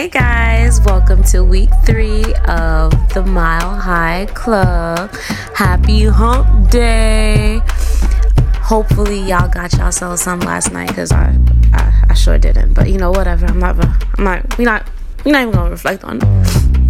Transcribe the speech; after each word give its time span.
Hey 0.00 0.08
guys, 0.08 0.80
welcome 0.80 1.22
to 1.24 1.44
week 1.44 1.68
three 1.84 2.24
of 2.48 2.90
the 3.12 3.22
Mile 3.22 3.74
High 3.76 4.24
Club. 4.32 5.12
Happy 5.54 6.06
hump 6.06 6.70
day. 6.70 7.60
Hopefully, 8.62 9.20
y'all 9.20 9.50
got 9.50 9.74
y'all 9.74 9.92
some 9.92 10.40
last 10.40 10.72
night 10.72 10.88
because 10.88 11.12
I, 11.12 11.36
I, 11.74 12.04
I 12.08 12.14
sure 12.14 12.38
didn't. 12.38 12.72
But 12.72 12.88
you 12.88 12.96
know, 12.96 13.10
whatever. 13.10 13.44
I'm 13.44 13.58
not, 13.58 13.76
I'm 14.16 14.24
not, 14.24 14.56
we 14.56 14.64
not, 14.64 14.88
we 15.26 15.32
not 15.32 15.42
even 15.42 15.52
gonna 15.52 15.68
reflect 15.68 16.02
on, 16.02 16.18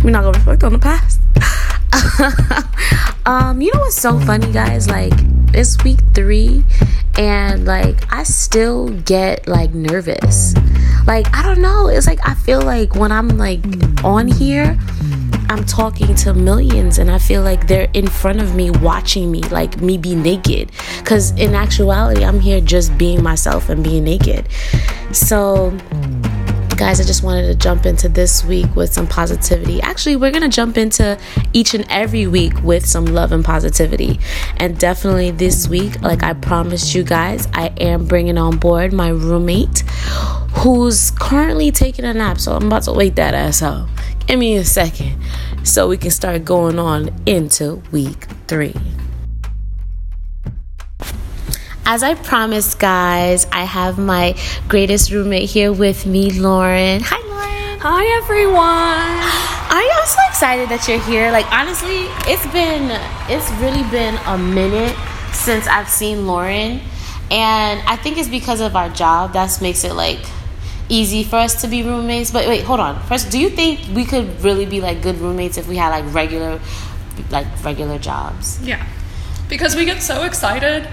we're 0.05 0.13
not 0.13 0.23
gonna 0.23 0.39
reflect 0.39 0.63
on 0.63 0.75
the 0.75 0.79
past. 0.79 1.19
um, 3.27 3.61
you 3.61 3.73
know 3.73 3.81
what's 3.81 3.97
so 3.97 4.19
funny, 4.21 4.51
guys? 4.53 4.89
Like, 4.89 5.13
it's 5.53 5.83
week 5.83 5.99
three, 6.15 6.65
and 7.19 7.65
like, 7.65 8.13
I 8.13 8.23
still 8.23 8.91
get 9.01 9.49
like 9.49 9.75
nervous. 9.75 10.55
Like, 11.07 11.35
I 11.37 11.43
don't 11.43 11.61
know. 11.61 11.89
It's 11.89 12.07
like, 12.07 12.21
I 12.27 12.35
feel 12.35 12.63
like 12.63 12.95
when 12.95 13.11
I'm 13.11 13.29
like 13.31 13.61
on 14.05 14.29
here, 14.29 14.79
I'm 15.49 15.65
talking 15.65 16.15
to 16.17 16.33
millions, 16.35 16.99
and 16.99 17.11
I 17.11 17.19
feel 17.19 17.43
like 17.43 17.67
they're 17.67 17.91
in 17.95 18.07
front 18.07 18.41
of 18.41 18.55
me 18.55 18.71
watching 18.71 19.31
me, 19.31 19.43
like 19.45 19.81
me 19.81 19.99
be 19.99 20.15
naked. 20.15 20.71
Because 20.99 21.33
in 21.33 21.55
actuality, 21.55 22.25
I'm 22.25 22.41
here 22.41 22.61
just 22.61 22.97
being 22.97 23.23
myself 23.23 23.69
and 23.69 23.83
being 23.83 24.05
naked. 24.05 24.47
So, 25.13 25.77
guys, 26.81 26.99
I 26.99 27.05
just 27.05 27.23
wanted 27.23 27.47
to 27.47 27.55
jump 27.55 27.85
into 27.85 28.09
this 28.09 28.43
week 28.43 28.75
with 28.75 28.91
some 28.91 29.07
positivity. 29.07 29.83
Actually, 29.83 30.17
we're 30.17 30.31
going 30.31 30.43
to 30.43 30.49
jump 30.49 30.79
into 30.79 31.21
each 31.53 31.75
and 31.75 31.85
every 31.91 32.27
week 32.27 32.55
with 32.63 32.87
some 32.87 33.05
love 33.05 33.33
and 33.33 33.45
positivity. 33.45 34.19
And 34.57 34.79
definitely 34.79 35.31
this 35.31 35.69
week, 35.69 36.01
like 36.01 36.23
I 36.23 36.33
promised 36.33 36.95
you 36.95 37.03
guys, 37.03 37.49
I 37.53 37.67
am 37.79 38.07
bringing 38.07 38.39
on 38.39 38.57
board 38.57 38.95
my 38.95 39.11
roommate 39.11 39.81
who's 40.61 41.11
currently 41.11 41.71
taking 41.71 42.07
a 42.07 42.15
nap. 42.15 42.39
So 42.39 42.55
I'm 42.55 42.69
about 42.69 42.85
to 42.85 42.93
wake 42.95 43.17
that 43.17 43.35
ass 43.35 43.61
up. 43.61 43.87
Give 44.27 44.39
me 44.39 44.57
a 44.57 44.65
second 44.65 45.23
so 45.63 45.87
we 45.87 45.99
can 45.99 46.11
start 46.11 46.47
going 46.47 46.79
on 46.79 47.11
into 47.27 47.83
week 47.93 48.25
three. 48.49 48.75
As 51.93 52.05
I 52.05 52.15
promised, 52.15 52.79
guys, 52.79 53.49
I 53.51 53.65
have 53.65 53.99
my 53.99 54.37
greatest 54.69 55.11
roommate 55.11 55.51
here 55.51 55.73
with 55.73 56.07
me, 56.07 56.31
Lauren. 56.31 57.01
Hi, 57.03 57.19
Lauren. 57.27 57.81
Hi, 57.81 58.05
everyone. 58.23 58.55
I 58.63 59.91
am 59.99 60.07
so 60.07 60.21
excited 60.29 60.69
that 60.69 60.87
you're 60.87 61.01
here. 61.01 61.33
Like, 61.33 61.51
honestly, 61.51 62.07
it's 62.31 62.47
been, 62.53 62.93
it's 63.29 63.51
really 63.61 63.83
been 63.91 64.15
a 64.25 64.39
minute 64.39 64.97
since 65.33 65.67
I've 65.67 65.89
seen 65.89 66.29
Lauren. 66.29 66.81
And 67.29 67.83
I 67.89 67.97
think 67.97 68.19
it's 68.19 68.29
because 68.29 68.61
of 68.61 68.77
our 68.77 68.91
job 68.91 69.33
that 69.33 69.61
makes 69.61 69.83
it 69.83 69.95
like 69.95 70.21
easy 70.89 71.25
for 71.25 71.39
us 71.43 71.61
to 71.63 71.67
be 71.67 71.83
roommates. 71.83 72.31
But 72.31 72.47
wait, 72.47 72.63
hold 72.63 72.79
on. 72.79 73.03
First, 73.09 73.33
do 73.33 73.39
you 73.41 73.51
think 73.51 73.81
we 73.97 74.05
could 74.05 74.45
really 74.45 74.65
be 74.65 74.81
like 74.81 75.03
good 75.03 75.19
roommates 75.19 75.59
if 75.59 75.67
we 75.67 75.75
had 75.75 75.89
like 75.89 76.15
regular, 76.15 76.61
like 77.33 77.49
regular 77.65 77.99
jobs? 77.99 78.63
Yeah. 78.63 78.87
Because 79.49 79.75
we 79.75 79.85
get 79.85 80.01
so 80.01 80.23
excited. 80.23 80.87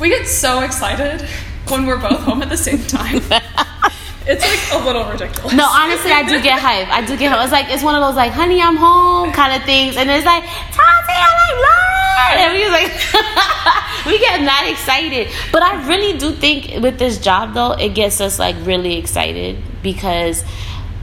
We 0.00 0.08
get 0.10 0.26
so 0.26 0.60
excited 0.60 1.26
when 1.68 1.86
we're 1.86 1.98
both 1.98 2.20
home 2.20 2.42
at 2.42 2.48
the 2.48 2.56
same 2.56 2.82
time. 2.84 3.16
it's 4.26 4.44
like 4.44 4.80
a 4.80 4.84
little 4.84 5.04
ridiculous. 5.10 5.54
No, 5.54 5.66
honestly, 5.66 6.12
I 6.12 6.22
do 6.22 6.40
get 6.40 6.60
hype. 6.60 6.88
I 6.88 7.04
do 7.04 7.16
get 7.16 7.32
hype. 7.32 7.42
It's 7.42 7.52
like 7.52 7.68
it's 7.68 7.82
one 7.82 7.94
of 7.94 8.02
those 8.02 8.14
like, 8.14 8.32
honey, 8.32 8.62
I'm 8.62 8.76
home 8.76 9.32
kind 9.32 9.60
of 9.60 9.66
things, 9.66 9.96
and 9.96 10.08
it's 10.08 10.24
like, 10.24 10.44
Tati, 10.44 11.14
I 11.14 11.30
like 11.42 11.56
Lauren, 11.66 12.38
and 12.44 12.52
we 12.54 12.62
was 12.62 12.72
like, 12.72 14.06
we 14.06 14.18
get 14.20 14.40
mad 14.42 14.70
excited. 14.70 15.28
But 15.50 15.62
I 15.62 15.86
really 15.88 16.16
do 16.16 16.32
think 16.32 16.82
with 16.82 16.98
this 16.98 17.18
job 17.18 17.54
though, 17.54 17.72
it 17.72 17.94
gets 17.94 18.20
us 18.20 18.38
like 18.38 18.54
really 18.64 18.96
excited 18.98 19.58
because 19.82 20.44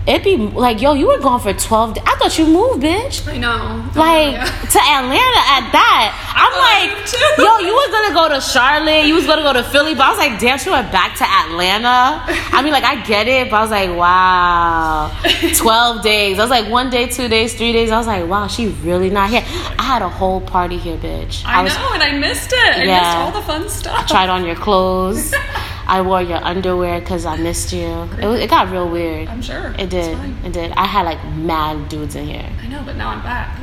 it'd 0.08 0.24
be 0.24 0.38
like, 0.38 0.82
yo, 0.82 0.94
you 0.94 1.08
were 1.08 1.20
gone 1.20 1.40
for 1.40 1.54
12 1.54 1.96
days. 1.96 2.04
I 2.06 2.16
thought 2.18 2.38
you 2.38 2.46
moved, 2.46 2.84
bitch. 2.84 3.28
I 3.28 3.38
know. 3.38 3.84
Like 3.96 4.28
Oh, 4.28 4.32
yeah. 4.32 4.46
to 4.46 4.80
Atlanta 4.80 5.42
at 5.58 5.72
that. 5.72 6.12
I'm 6.36 6.54
like, 6.56 6.92
yo, 7.38 7.58
you 7.68 7.74
was 7.74 7.90
gonna 7.92 8.14
go 8.14 8.30
to 8.36 8.42
Charlotte, 8.42 9.06
you 9.06 9.16
was 9.16 9.26
gonna 9.26 9.42
go 9.44 9.54
to 9.54 9.64
Philly, 9.64 9.94
but 9.96 10.04
I 10.06 10.10
was 10.10 10.18
like, 10.20 10.40
damn, 10.40 10.58
she 10.60 10.70
went 10.70 10.92
back 10.92 11.18
to 11.18 11.24
Atlanta. 11.24 12.22
I 12.54 12.62
mean, 12.62 12.72
like, 12.74 12.84
I 12.84 13.04
get 13.06 13.28
it, 13.28 13.50
but 13.50 13.58
I 13.58 13.62
was 13.62 13.72
like, 13.72 13.90
wow, 13.98 15.12
12 15.58 16.02
days. 16.04 16.38
I 16.40 16.42
was 16.42 16.50
like, 16.52 16.70
one 16.70 16.90
day, 16.90 17.08
two 17.08 17.28
days, 17.28 17.54
three 17.56 17.72
days. 17.74 17.92
I 17.92 17.98
was 17.98 18.08
like, 18.08 18.28
wow, 18.28 18.48
she 18.48 18.68
really 18.84 19.10
not 19.10 19.30
here. 19.30 19.44
I 19.46 19.84
had 19.84 20.02
a 20.02 20.10
whole 20.10 20.42
party 20.42 20.78
here, 20.78 20.98
bitch. 20.98 21.44
I, 21.46 21.64
was 21.64 21.74
know, 21.76 21.94
and 21.94 22.04
I 22.04 22.12
missed 22.18 22.52
it. 22.54 22.60
I 22.78 22.84
Yeah. 22.84 23.00
missed 23.02 23.18
all 23.18 23.32
the 23.32 23.42
fun 23.48 23.70
stuff. 23.70 23.98
I 24.00 24.04
tried 24.06 24.30
on 24.30 24.46
your 24.46 24.56
clothes. 24.56 25.34
I 25.88 26.02
wore 26.02 26.22
your 26.22 26.44
underwear 26.44 27.00
because 27.00 27.26
I 27.26 27.38
missed 27.38 27.72
you. 27.72 28.10
It, 28.20 28.26
was, 28.26 28.40
it 28.40 28.50
got 28.50 28.72
real 28.72 28.90
weird. 28.90 29.28
I'm 29.28 29.42
sure. 29.42 29.76
It 29.78 29.90
did. 29.90 30.18
It 30.44 30.52
did. 30.52 30.72
I 30.72 30.86
had 30.86 31.04
like 31.04 31.24
mad 31.36 31.90
dudes 31.90 32.16
in 32.16 32.26
here. 32.26 32.50
I 32.62 32.68
know, 32.68 32.82
but 32.84 32.96
now 32.96 33.10
I'm 33.10 33.22
back. 33.22 33.60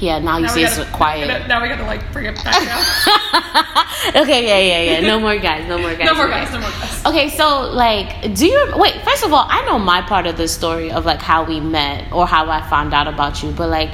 Yeah, 0.00 0.18
now 0.18 0.38
you 0.38 0.48
see 0.48 0.60
we 0.60 0.66
it's 0.66 0.76
gotta, 0.76 0.90
quiet. 0.90 1.28
Now 1.28 1.34
we 1.34 1.38
gotta, 1.38 1.48
now 1.48 1.62
we 1.62 1.68
gotta 1.68 1.84
like 1.84 2.12
bring 2.12 2.26
it 2.26 2.34
back 2.42 2.64
down. 2.64 4.22
okay, 4.22 4.46
yeah, 4.46 4.58
yeah, 4.58 5.00
yeah. 5.00 5.06
No 5.06 5.20
more 5.20 5.36
guys. 5.36 5.68
No 5.68 5.78
more 5.78 5.94
guys. 5.94 6.06
no 6.06 6.14
more 6.14 6.28
guys. 6.28 6.52
No 6.52 6.60
more 6.60 6.70
guys. 6.70 7.06
Okay, 7.06 7.28
so 7.30 7.70
like, 7.70 8.34
do 8.34 8.46
you 8.46 8.72
wait? 8.76 9.00
First 9.02 9.24
of 9.24 9.32
all, 9.32 9.46
I 9.48 9.64
know 9.66 9.78
my 9.78 10.02
part 10.02 10.26
of 10.26 10.36
the 10.36 10.48
story 10.48 10.90
of 10.90 11.04
like 11.04 11.22
how 11.22 11.44
we 11.44 11.60
met 11.60 12.12
or 12.12 12.26
how 12.26 12.50
I 12.50 12.68
found 12.68 12.92
out 12.92 13.06
about 13.06 13.42
you, 13.42 13.52
but 13.52 13.68
like, 13.68 13.90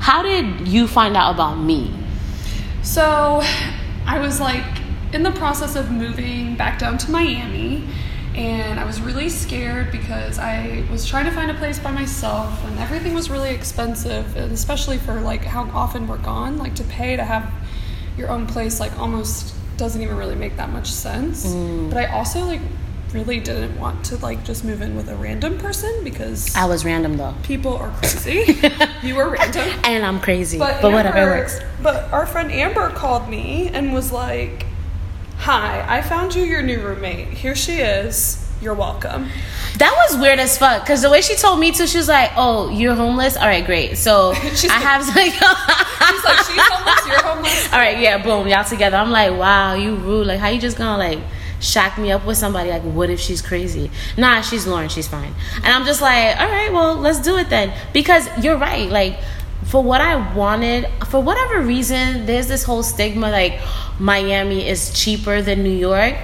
how 0.00 0.22
did 0.22 0.66
you 0.66 0.88
find 0.88 1.16
out 1.16 1.34
about 1.34 1.54
me? 1.54 1.92
So, 2.82 3.40
I 4.06 4.18
was 4.18 4.40
like 4.40 4.83
in 5.14 5.22
the 5.22 5.30
process 5.30 5.76
of 5.76 5.92
moving 5.92 6.56
back 6.56 6.78
down 6.78 6.98
to 6.98 7.10
Miami, 7.10 7.86
and 8.34 8.80
I 8.80 8.84
was 8.84 9.00
really 9.00 9.28
scared 9.28 9.92
because 9.92 10.40
I 10.40 10.84
was 10.90 11.06
trying 11.06 11.24
to 11.26 11.30
find 11.30 11.52
a 11.52 11.54
place 11.54 11.78
by 11.78 11.92
myself, 11.92 12.64
and 12.64 12.78
everything 12.80 13.14
was 13.14 13.30
really 13.30 13.50
expensive, 13.50 14.36
and 14.36 14.50
especially 14.50 14.98
for 14.98 15.20
like 15.20 15.44
how 15.44 15.70
often 15.70 16.08
we're 16.08 16.18
gone. 16.18 16.58
Like 16.58 16.74
to 16.74 16.84
pay 16.84 17.14
to 17.14 17.24
have 17.24 17.48
your 18.18 18.28
own 18.28 18.46
place, 18.46 18.80
like 18.80 18.98
almost 18.98 19.54
doesn't 19.76 20.02
even 20.02 20.16
really 20.16 20.34
make 20.34 20.56
that 20.56 20.70
much 20.70 20.90
sense. 20.90 21.46
Mm. 21.46 21.90
But 21.90 21.98
I 21.98 22.06
also 22.06 22.44
like 22.44 22.60
really 23.12 23.38
didn't 23.38 23.78
want 23.78 24.04
to 24.06 24.16
like 24.16 24.44
just 24.44 24.64
move 24.64 24.82
in 24.82 24.96
with 24.96 25.08
a 25.08 25.14
random 25.14 25.56
person 25.56 26.02
because 26.02 26.54
I 26.56 26.64
was 26.64 26.84
random 26.84 27.16
though, 27.16 27.34
people 27.44 27.76
are 27.76 27.90
crazy. 27.98 28.60
you 29.04 29.14
were 29.14 29.30
random. 29.30 29.68
and 29.84 30.04
I'm 30.04 30.18
crazy, 30.20 30.58
but, 30.58 30.82
But, 30.82 30.92
whatever, 30.92 31.18
it 31.18 31.40
works. 31.40 31.60
But 31.80 32.12
our 32.12 32.26
friend 32.26 32.50
Amber 32.50 32.90
called 32.90 33.28
me 33.28 33.68
and 33.68 33.94
was 33.94 34.10
like, 34.10 34.63
"Hi, 35.44 35.84
I 35.98 36.02
found 36.02 36.34
you 36.34 36.42
your 36.44 36.62
new 36.62 36.80
roommate. 36.80 37.28
Here 37.28 37.54
she 37.54 37.74
is. 37.80 38.38
You're 38.60 38.74
welcome." 38.74 39.28
That 39.78 39.92
was 40.08 40.18
weird 40.18 40.38
as 40.38 40.56
fuck. 40.56 40.86
Cause 40.86 41.02
the 41.02 41.10
way 41.10 41.20
she 41.20 41.34
told 41.36 41.58
me 41.58 41.72
to, 41.72 41.86
she 41.86 41.98
was 41.98 42.08
like, 42.08 42.30
"Oh, 42.36 42.68
you're 42.70 42.94
homeless. 42.94 43.36
All 43.36 43.46
right, 43.46 43.64
great. 43.64 43.96
So 43.98 44.32
I 44.36 44.38
like- 44.38 44.62
have 44.70 45.08
like, 45.14 45.32
She's 45.32 46.24
like, 46.24 46.38
"She's 46.46 46.62
homeless. 46.62 47.06
You're 47.08 47.22
homeless." 47.22 47.72
All 47.72 47.78
right, 47.78 47.98
yeah, 47.98 48.22
boom, 48.22 48.46
y'all 48.48 48.64
together. 48.64 48.96
I'm 48.96 49.10
like, 49.10 49.32
wow, 49.38 49.74
you 49.74 49.96
rude. 49.96 50.26
Like, 50.28 50.38
how 50.40 50.48
you 50.48 50.60
just 50.60 50.78
gonna 50.78 50.96
like 50.98 51.18
shack 51.60 51.98
me 51.98 52.12
up 52.12 52.24
with 52.26 52.36
somebody? 52.36 52.70
Like, 52.70 52.82
what 52.82 53.10
if 53.10 53.18
she's 53.20 53.42
crazy? 53.42 53.90
Nah, 54.16 54.40
she's 54.42 54.66
Lauren. 54.66 54.88
She's 54.88 55.08
fine. 55.08 55.34
And 55.56 55.66
I'm 55.66 55.84
just 55.84 56.00
like, 56.00 56.38
all 56.40 56.46
right, 56.48 56.72
well, 56.72 56.94
let's 56.96 57.20
do 57.20 57.36
it 57.38 57.48
then. 57.50 57.72
Because 57.92 58.28
you're 58.44 58.58
right. 58.58 58.88
Like, 58.88 59.18
for 59.66 59.82
what 59.82 60.00
I 60.00 60.34
wanted, 60.34 60.86
for 61.08 61.20
whatever 61.20 61.60
reason, 61.60 62.26
there's 62.26 62.48
this 62.48 62.64
whole 62.64 62.82
stigma 62.82 63.30
like 63.30 63.60
Miami 63.98 64.68
is 64.68 64.92
cheaper 64.92 65.42
than 65.42 65.62
New 65.62 65.70
York, 65.70 66.14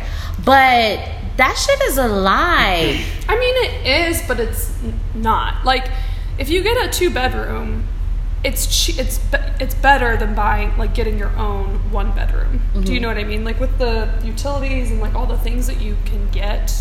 but 0.44 1.00
that 1.36 1.54
shit 1.56 1.80
is 1.90 1.98
a 1.98 2.06
lie. 2.06 3.04
I 3.28 3.38
mean, 3.38 3.54
it 3.64 4.08
is, 4.08 4.22
but 4.28 4.40
it's 4.40 4.76
not. 5.14 5.64
Like, 5.64 5.90
if 6.38 6.48
you 6.50 6.62
get 6.62 6.76
a 6.84 6.90
two 6.90 7.10
bedroom, 7.10 7.84
it's 8.42 8.66
che- 8.66 9.00
it's 9.00 9.18
be- 9.18 9.38
it's 9.58 9.74
better 9.74 10.16
than 10.16 10.34
buying 10.34 10.76
like 10.78 10.94
getting 10.94 11.18
your 11.18 11.34
own 11.36 11.92
one 11.92 12.12
bedroom. 12.12 12.60
Do 12.72 12.80
you 12.80 12.84
mm-hmm. 12.84 13.02
know 13.02 13.08
what 13.08 13.18
I 13.18 13.24
mean? 13.24 13.44
Like 13.44 13.60
with 13.60 13.78
the 13.78 14.08
utilities 14.24 14.90
and 14.90 15.00
like 15.00 15.14
all 15.14 15.26
the 15.26 15.38
things 15.38 15.66
that 15.66 15.80
you 15.80 15.96
can 16.06 16.30
get 16.30 16.72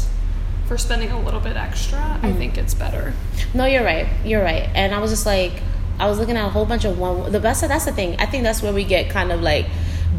for 0.68 0.78
spending 0.78 1.12
a 1.12 1.20
little 1.20 1.40
bit 1.40 1.58
extra, 1.58 2.00
I 2.00 2.28
mm-hmm. 2.28 2.38
think 2.38 2.58
it's 2.58 2.74
better. 2.74 3.14
No, 3.54 3.66
you're 3.66 3.84
right. 3.84 4.08
You're 4.24 4.44
right. 4.44 4.70
And 4.74 4.94
I 4.94 5.00
was 5.00 5.12
just 5.12 5.26
like, 5.26 5.62
I 6.00 6.08
was 6.08 6.20
looking 6.20 6.38
at 6.38 6.46
a 6.46 6.50
whole 6.50 6.66
bunch 6.66 6.86
of 6.86 6.98
one. 7.00 7.32
The 7.32 7.40
best. 7.40 7.62
That's 7.68 7.86
the 7.86 7.92
thing. 7.92 8.16
I 8.20 8.26
think 8.26 8.44
that's 8.44 8.62
where 8.62 8.74
we 8.74 8.84
get 8.84 9.10
kind 9.10 9.32
of 9.32 9.42
like 9.42 9.66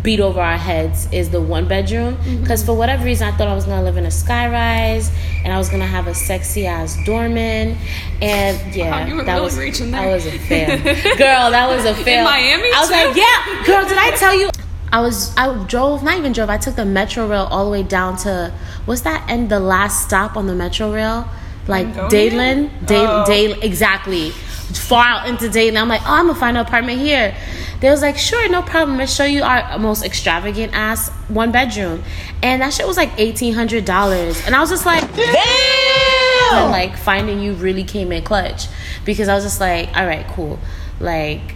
beat 0.03 0.21
over 0.21 0.41
our 0.41 0.57
heads 0.57 1.09
is 1.13 1.29
the 1.31 1.41
one 1.41 1.67
bedroom. 1.69 2.17
Mm-hmm. 2.17 2.43
Because 2.43 2.65
for 2.65 2.75
whatever 2.75 3.05
reason, 3.05 3.29
I 3.29 3.37
thought 3.37 3.49
I 3.49 3.55
was 3.55 3.65
gonna 3.67 3.83
live 3.83 3.97
in 3.97 4.07
a 4.07 4.11
sky 4.11 4.49
rise 4.49 5.11
and 5.45 5.53
I 5.53 5.59
was 5.59 5.69
gonna 5.69 5.87
have 5.87 6.07
a 6.07 6.15
sexy 6.15 6.67
ass 6.67 6.97
doorman. 7.05 7.77
And 8.23 8.75
yeah, 8.75 8.91
Wow, 8.91 9.17
that 9.25 9.27
really 9.27 9.41
was 9.43 9.59
reaching 9.59 9.91
there. 9.91 10.09
was 10.09 10.27
a 10.27 10.39
fan, 10.39 10.83
girl. 11.19 11.51
That 11.51 11.69
was 11.69 11.85
a 11.85 11.95
fail. 11.95 12.25
Miami, 12.25 12.71
I 12.73 12.81
was 12.81 12.89
too? 12.89 12.95
like, 12.95 13.17
yeah, 13.17 13.67
girl. 13.67 13.89
Did 13.89 13.99
I 13.99 14.11
tell 14.17 14.35
you? 14.39 14.49
I 14.93 15.01
was 15.01 15.35
I 15.37 15.53
drove 15.67 16.03
not 16.03 16.19
even 16.19 16.33
drove 16.33 16.51
I 16.51 16.57
took 16.59 16.75
the 16.77 16.85
metro 16.85 17.27
rail 17.29 17.47
all 17.51 17.65
the 17.65 17.71
way 17.71 17.83
down 17.85 18.17
to 18.19 18.53
what's 18.87 19.03
that 19.03 19.25
end 19.31 19.49
the 19.49 19.61
last 19.61 20.05
stop 20.05 20.37
on 20.37 20.47
the 20.49 20.55
metro 20.55 20.93
rail 20.93 21.29
like? 21.69 21.87
Dadeland 22.11 22.87
Day 22.87 23.05
Oh. 23.07 23.25
Day 23.25 23.53
exactly 23.61 24.33
far 24.73 25.05
out 25.05 25.29
into 25.29 25.49
Dayton 25.49 25.77
I'm 25.77 25.89
like 25.89 26.03
oh 26.03 26.13
I'm 26.13 26.27
gonna 26.27 26.39
find 26.39 26.57
an 26.57 26.65
apartment 26.67 27.01
here 27.01 27.35
they 27.81 27.91
was 27.91 28.03
like 28.03 28.17
sure 28.19 28.49
no 28.49 28.63
problem 28.63 28.99
let's 28.99 29.15
show 29.15 29.25
you 29.25 29.43
our 29.43 29.79
most 29.79 30.05
extravagant 30.05 30.73
ass 30.75 31.09
one 31.29 31.51
bedroom 31.53 32.03
and 32.43 32.63
that 32.63 32.73
shit 32.73 32.87
was 32.87 32.97
like 32.97 33.11
eighteen 33.19 33.55
hundred 33.55 33.85
dollars 33.85 34.45
and 34.47 34.55
I 34.55 34.61
was 34.61 34.71
just 34.71 34.87
like 34.87 35.03
damn 35.17 36.55
and 36.55 36.71
like 36.73 36.97
finding 36.97 37.41
you 37.41 37.53
really 37.55 37.85
came 37.85 38.11
in 38.13 38.23
clutch 38.25 38.67
because 39.05 39.29
I 39.29 39.35
was 39.35 39.45
just 39.45 39.61
like, 39.61 39.97
all 39.97 40.05
right, 40.05 40.27
cool. 40.29 40.59
Like 40.99 41.55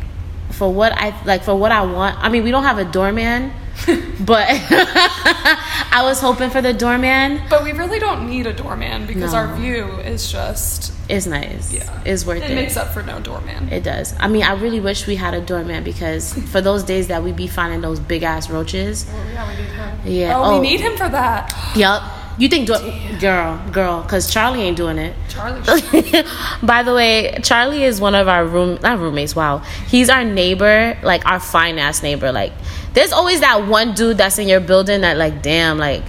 for 0.50 0.72
what 0.72 0.92
I 0.92 1.20
like 1.24 1.42
for 1.42 1.54
what 1.56 1.72
I 1.72 1.82
want. 1.84 2.16
I 2.22 2.28
mean, 2.28 2.44
we 2.44 2.50
don't 2.52 2.62
have 2.62 2.78
a 2.78 2.84
doorman, 2.84 3.52
but 4.20 4.46
I 4.48 6.00
was 6.04 6.20
hoping 6.20 6.50
for 6.50 6.62
the 6.62 6.72
doorman. 6.72 7.42
But 7.50 7.64
we 7.64 7.72
really 7.72 7.98
don't 7.98 8.28
need 8.28 8.46
a 8.46 8.52
doorman 8.52 9.06
because 9.06 9.32
No. 9.32 9.38
our 9.38 9.56
view 9.56 9.84
is 10.00 10.30
just 10.30 10.92
It's 11.08 11.26
nice. 11.26 11.72
yeah. 11.72 12.02
It's 12.04 12.24
worth 12.24 12.42
it. 12.42 12.50
it. 12.50 12.54
makes 12.54 12.76
up 12.76 12.88
for 12.94 13.02
no 13.02 13.20
doorman. 13.20 13.68
It 13.70 13.84
does. 13.84 14.14
I 14.18 14.28
mean, 14.28 14.42
I 14.42 14.54
really 14.54 14.80
wish 14.80 15.06
we 15.06 15.16
had 15.16 15.34
a 15.34 15.40
doorman 15.40 15.84
because 15.84 16.32
for 16.50 16.60
those 16.62 16.82
days 16.82 17.08
that 17.08 17.22
we'd 17.22 17.36
be 17.36 17.46
finding 17.46 17.82
those 17.82 18.00
big 18.00 18.22
ass 18.22 18.48
roaches. 18.48 19.06
oh, 19.10 19.30
yeah, 19.32 19.48
we 19.48 19.56
need 19.62 19.70
him. 19.70 19.98
Yeah. 20.06 20.38
Oh, 20.38 20.42
Oh. 20.44 20.60
we 20.60 20.66
need 20.68 20.80
him 20.80 20.92
for 20.96 21.08
that. 21.08 21.54
Yup. 21.76 22.02
You 22.36 22.48
think, 22.48 22.66
door- 22.66 22.80
girl, 23.20 23.60
girl, 23.70 24.02
because 24.02 24.28
Charlie 24.32 24.62
ain't 24.62 24.76
doing 24.76 24.98
it. 24.98 25.14
Charlie. 25.28 25.60
By 26.64 26.82
the 26.82 26.92
way, 26.92 27.38
Charlie 27.44 27.84
is 27.84 28.00
one 28.00 28.16
of 28.16 28.26
our 28.26 28.44
room 28.44 28.76
not 28.82 28.98
roommates. 28.98 29.36
Wow, 29.36 29.58
he's 29.86 30.10
our 30.10 30.24
neighbor, 30.24 30.98
like 31.04 31.24
our 31.26 31.38
fine 31.38 31.78
ass 31.78 32.02
neighbor. 32.02 32.32
Like, 32.32 32.52
there's 32.92 33.12
always 33.12 33.38
that 33.38 33.68
one 33.68 33.94
dude 33.94 34.18
that's 34.18 34.36
in 34.38 34.48
your 34.48 34.58
building 34.58 35.02
that, 35.02 35.16
like, 35.16 35.42
damn, 35.42 35.78
like, 35.78 36.02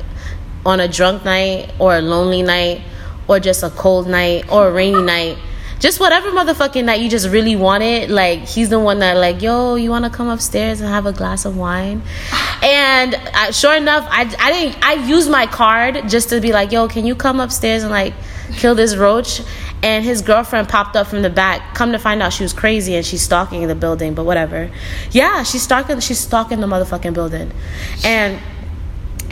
on 0.65 0.79
a 0.79 0.87
drunk 0.87 1.23
night 1.25 1.71
or 1.77 1.95
a 1.95 2.01
lonely 2.01 2.41
night 2.41 2.81
or 3.27 3.39
just 3.39 3.63
a 3.63 3.69
cold 3.71 4.07
night 4.07 4.51
or 4.51 4.67
a 4.67 4.71
rainy 4.71 5.01
night. 5.01 5.37
Just 5.79 5.99
whatever 5.99 6.31
motherfucking 6.31 6.85
night 6.85 7.01
you 7.01 7.09
just 7.09 7.27
really 7.29 7.55
want 7.55 7.83
it, 7.83 8.09
like 8.09 8.39
he's 8.39 8.69
the 8.69 8.79
one 8.79 8.99
that 8.99 9.17
like, 9.17 9.41
yo, 9.41 9.75
you 9.75 9.89
want 9.89 10.05
to 10.05 10.11
come 10.11 10.29
upstairs 10.29 10.79
and 10.79 10.89
have 10.89 11.05
a 11.05 11.11
glass 11.11 11.45
of 11.45 11.57
wine? 11.57 12.01
And 12.63 13.13
I, 13.15 13.51
sure 13.51 13.75
enough, 13.75 14.07
I, 14.09 14.21
I 14.39 14.51
didn't. 14.51 14.83
I 14.83 14.93
used 14.93 15.29
my 15.29 15.45
card 15.45 16.09
just 16.09 16.29
to 16.29 16.39
be 16.39 16.51
like, 16.51 16.71
yo, 16.71 16.87
can 16.87 17.05
you 17.05 17.13
come 17.13 17.39
upstairs 17.39 17.83
and 17.83 17.91
like 17.91 18.13
kill 18.53 18.73
this 18.73 18.95
roach? 18.95 19.41
And 19.83 20.03
his 20.03 20.23
girlfriend 20.23 20.67
popped 20.67 20.95
up 20.95 21.05
from 21.05 21.21
the 21.21 21.29
back. 21.29 21.75
Come 21.75 21.91
to 21.91 21.99
find 21.99 22.23
out, 22.23 22.33
she 22.33 22.41
was 22.41 22.53
crazy 22.53 22.95
and 22.95 23.05
she's 23.05 23.21
stalking 23.21 23.67
the 23.67 23.75
building. 23.75 24.15
But 24.15 24.23
whatever. 24.23 24.71
Yeah, 25.11 25.43
she's 25.43 25.61
stalking. 25.61 25.99
She's 25.99 26.17
stalking 26.17 26.59
the 26.59 26.65
motherfucking 26.65 27.13
building, 27.13 27.51
and 28.03 28.41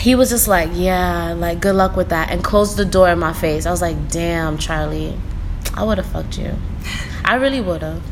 he 0.04 0.16
was 0.16 0.30
just 0.30 0.48
like, 0.48 0.70
yeah, 0.74 1.34
like 1.34 1.60
good 1.62 1.76
luck 1.76 1.96
with 1.96 2.10
that, 2.10 2.30
and 2.30 2.44
closed 2.44 2.76
the 2.78 2.86
door 2.86 3.10
in 3.10 3.20
my 3.20 3.32
face. 3.34 3.66
I 3.66 3.72
was 3.72 3.82
like, 3.82 4.10
damn, 4.10 4.58
Charlie, 4.58 5.18
I 5.74 5.84
would 5.84 5.98
have 5.98 6.08
fucked 6.08 6.38
you. 6.38 6.52
I 7.26 7.36
really 7.36 7.62
would 7.62 7.82
have, 7.82 7.98
It 8.00 8.04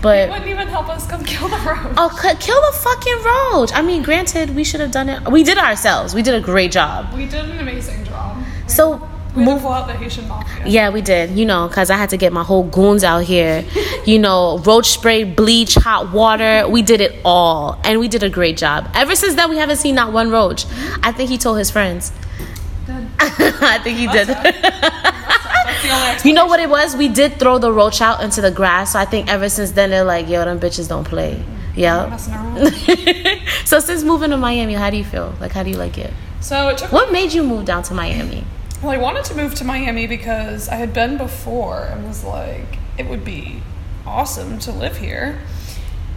but. 0.00 0.28
wouldn't 0.30 0.46
even 0.48 0.68
help 0.68 0.88
us 0.88 1.04
come 1.08 1.24
kill 1.24 1.48
the 1.48 1.56
road. 1.56 1.92
Oh, 1.96 2.08
c- 2.22 2.36
kill 2.38 2.60
the 2.60 2.78
fucking 2.78 3.18
roach. 3.24 3.70
I 3.74 3.82
mean, 3.82 4.04
granted, 4.04 4.54
we 4.54 4.62
should 4.62 4.78
have 4.78 4.92
done 4.92 5.08
it. 5.08 5.28
We 5.28 5.42
did 5.42 5.58
it 5.58 5.64
ourselves. 5.64 6.14
We 6.14 6.22
did 6.22 6.34
a 6.36 6.40
great 6.40 6.70
job. 6.70 7.12
We 7.12 7.26
did 7.26 7.46
an 7.46 7.58
amazing 7.58 8.04
job. 8.04 8.36
So, 8.68 9.09
We 9.36 9.44
pull 9.44 9.68
out 9.68 9.86
the 9.86 9.94
Haitian 9.94 10.26
mafia. 10.26 10.66
Yeah, 10.66 10.90
we 10.90 11.02
did. 11.02 11.38
You 11.38 11.46
know, 11.46 11.68
because 11.68 11.88
I 11.90 11.96
had 11.96 12.10
to 12.10 12.16
get 12.16 12.32
my 12.32 12.42
whole 12.42 12.64
goons 12.64 13.04
out 13.04 13.24
here. 13.24 13.64
You 14.06 14.18
know, 14.18 14.58
roach 14.60 14.86
spray, 14.86 15.24
bleach, 15.24 15.74
hot 15.74 16.10
water. 16.10 16.66
We 16.66 16.80
did 16.80 17.02
it 17.02 17.20
all. 17.22 17.78
And 17.84 18.00
we 18.00 18.08
did 18.08 18.22
a 18.22 18.30
great 18.30 18.56
job. 18.56 18.90
Ever 18.94 19.14
since 19.14 19.34
then, 19.34 19.50
we 19.50 19.58
haven't 19.58 19.76
seen 19.76 19.94
not 19.94 20.10
one 20.10 20.30
roach. 20.30 20.64
Mm-hmm. 20.64 21.04
I 21.04 21.12
think 21.12 21.28
he 21.28 21.36
told 21.36 21.58
his 21.58 21.70
friends. 21.70 22.10
I 23.20 23.78
think 23.84 23.98
he 23.98 24.06
did. 24.06 24.28
That's 24.28 25.82
the 25.82 25.90
only 25.90 26.18
you 26.28 26.34
know 26.34 26.46
what 26.46 26.60
it 26.60 26.70
was? 26.70 26.96
We 26.96 27.08
did 27.08 27.38
throw 27.38 27.58
the 27.58 27.70
roach 27.70 28.00
out 28.00 28.24
into 28.24 28.40
the 28.40 28.50
grass. 28.50 28.94
So 28.94 28.98
I 28.98 29.04
think 29.04 29.30
ever 29.30 29.50
since 29.50 29.72
then, 29.72 29.90
they're 29.90 30.02
like, 30.02 30.28
yo, 30.28 30.44
them 30.46 30.58
bitches 30.58 30.88
don't 30.88 31.04
play. 31.04 31.34
Mm-hmm. 31.34 31.78
Yeah. 31.78 32.06
messing 32.08 33.66
so 33.66 33.78
since 33.80 34.02
moving 34.02 34.30
to 34.30 34.38
Miami, 34.38 34.74
how 34.74 34.88
do 34.90 34.96
you 34.96 35.04
feel? 35.04 35.34
Like, 35.40 35.52
how 35.52 35.62
do 35.62 35.70
you 35.70 35.76
like 35.76 35.98
it? 35.98 36.12
So 36.40 36.68
it 36.68 36.78
took 36.78 36.90
What 36.90 37.12
made 37.12 37.32
you 37.32 37.44
move 37.44 37.66
down 37.66 37.82
to 37.84 37.94
Miami? 37.94 38.44
Well, 38.82 38.92
I 38.92 38.96
wanted 38.96 39.24
to 39.24 39.34
move 39.34 39.54
to 39.56 39.64
Miami 39.64 40.06
because 40.06 40.68
I 40.70 40.76
had 40.76 40.94
been 40.94 41.18
before 41.18 41.84
and 41.84 42.08
was 42.08 42.24
like, 42.24 42.78
it 42.96 43.06
would 43.06 43.24
be 43.24 43.62
awesome 44.06 44.58
to 44.60 44.72
live 44.72 44.96
here. 44.96 45.38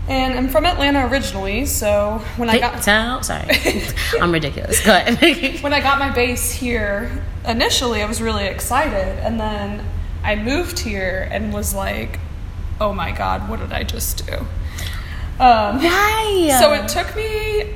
And 0.08 0.34
I'm 0.38 0.48
from 0.48 0.66
Atlanta 0.66 1.06
originally, 1.08 1.66
so 1.66 2.22
when 2.38 2.50
I 2.50 2.60
got 2.60 2.82
town. 2.82 3.24
Sorry, 3.24 3.48
I'm 4.22 4.32
ridiculous. 4.32 4.86
Go 4.86 4.94
ahead. 4.94 5.62
when 5.64 5.74
I 5.74 5.80
got 5.82 6.00
my 6.00 6.10
base 6.10 6.52
here, 6.52 7.24
initially 7.46 8.02
I 8.02 8.06
was 8.06 8.22
really 8.22 8.46
excited, 8.46 9.20
and 9.20 9.40
then 9.40 9.86
I 10.22 10.36
moved 10.36 10.80
here 10.80 11.30
and 11.32 11.54
was 11.54 11.74
like, 11.74 12.20
"Oh 12.82 12.92
my 12.92 13.12
god, 13.12 13.48
what 13.48 13.60
did 13.60 13.72
I 13.72 13.84
just 13.84 14.28
do?" 14.28 14.34
Um, 15.40 15.82
Why? 15.82 16.58
so 16.60 16.74
it 16.74 16.90
took 16.90 17.16
me 17.16 17.74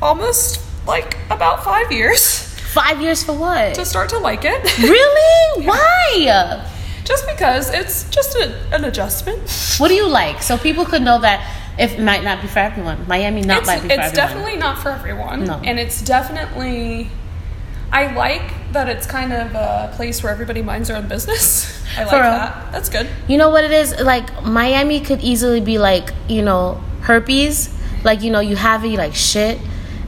almost 0.00 0.62
like 0.86 1.18
about 1.28 1.62
five 1.62 1.92
years 1.92 2.47
five 2.72 3.00
years 3.00 3.22
for 3.24 3.32
what? 3.32 3.74
to 3.74 3.84
start 3.84 4.10
to 4.10 4.18
like 4.18 4.44
it. 4.44 4.78
really? 4.82 5.66
Why? 5.66 6.64
Just 7.04 7.26
because 7.26 7.72
it's 7.72 8.08
just 8.10 8.36
a, 8.36 8.54
an 8.72 8.84
adjustment. 8.84 9.50
What 9.78 9.88
do 9.88 9.94
you 9.94 10.06
like? 10.06 10.42
So 10.42 10.58
people 10.58 10.84
could 10.84 11.02
know 11.02 11.20
that 11.20 11.40
it 11.78 11.98
might 12.00 12.22
not 12.22 12.42
be 12.42 12.48
for 12.48 12.58
everyone. 12.58 13.06
Miami 13.08 13.40
not 13.40 13.58
it's 13.58 13.66
might 13.66 13.82
be 13.82 13.88
for 13.88 13.94
it's 13.94 14.08
everyone. 14.08 14.14
definitely 14.14 14.56
not 14.56 14.82
for 14.82 14.90
everyone. 14.90 15.44
No. 15.44 15.60
And 15.64 15.78
it's 15.78 16.02
definitely. 16.02 17.10
I 17.90 18.12
like 18.14 18.72
that 18.72 18.90
it's 18.90 19.06
kind 19.06 19.32
of 19.32 19.54
a 19.54 19.90
place 19.96 20.22
where 20.22 20.30
everybody 20.30 20.60
minds 20.60 20.88
their 20.88 20.98
own 20.98 21.08
business. 21.08 21.82
I 21.96 22.02
like 22.02 22.10
that. 22.10 22.72
That's 22.72 22.90
good. 22.90 23.08
You 23.26 23.38
know 23.38 23.48
what 23.48 23.64
it 23.64 23.70
is? 23.70 23.98
Like 23.98 24.44
Miami 24.44 25.00
could 25.00 25.22
easily 25.22 25.60
be 25.62 25.78
like, 25.78 26.10
you 26.28 26.42
know, 26.42 26.74
herpes. 27.00 27.74
Like, 28.04 28.22
you 28.22 28.30
know, 28.30 28.40
you 28.40 28.56
have 28.56 28.84
it, 28.84 28.88
you 28.88 28.96
like 28.98 29.14
shit, 29.14 29.58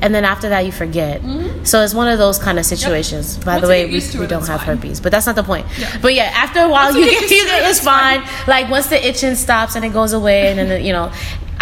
and 0.02 0.14
then 0.14 0.24
after 0.24 0.48
that 0.48 0.64
you 0.66 0.72
forget. 0.72 1.20
So 1.66 1.82
it's 1.82 1.94
one 1.94 2.08
of 2.08 2.18
those 2.18 2.38
kind 2.38 2.58
of 2.58 2.64
situations. 2.66 3.36
By 3.38 3.52
Once 3.54 3.62
the 3.62 3.68
way, 3.68 3.86
we, 3.90 4.00
to 4.00 4.20
we 4.20 4.26
don't 4.26 4.46
have 4.46 4.60
fine. 4.62 4.76
herpes, 4.76 5.00
but 5.00 5.12
that's 5.12 5.26
not 5.26 5.36
the 5.36 5.42
point. 5.42 5.66
Yeah. 5.78 5.98
But 6.00 6.14
yeah, 6.14 6.24
after 6.34 6.60
a 6.60 6.68
while 6.68 6.86
Once 6.92 6.96
you 6.96 7.04
get 7.10 7.20
get 7.20 7.30
used 7.30 7.48
to 7.48 7.54
it, 7.56 7.68
it's 7.68 7.80
fine. 7.80 8.22
fine. 8.22 8.48
Like 8.48 8.70
once 8.70 8.86
the 8.88 9.06
itching 9.06 9.34
stops 9.34 9.74
and 9.76 9.84
it 9.84 9.92
goes 9.92 10.12
away, 10.12 10.48
and 10.48 10.58
then 10.58 10.68
the, 10.68 10.80
you 10.80 10.92
know. 10.92 11.12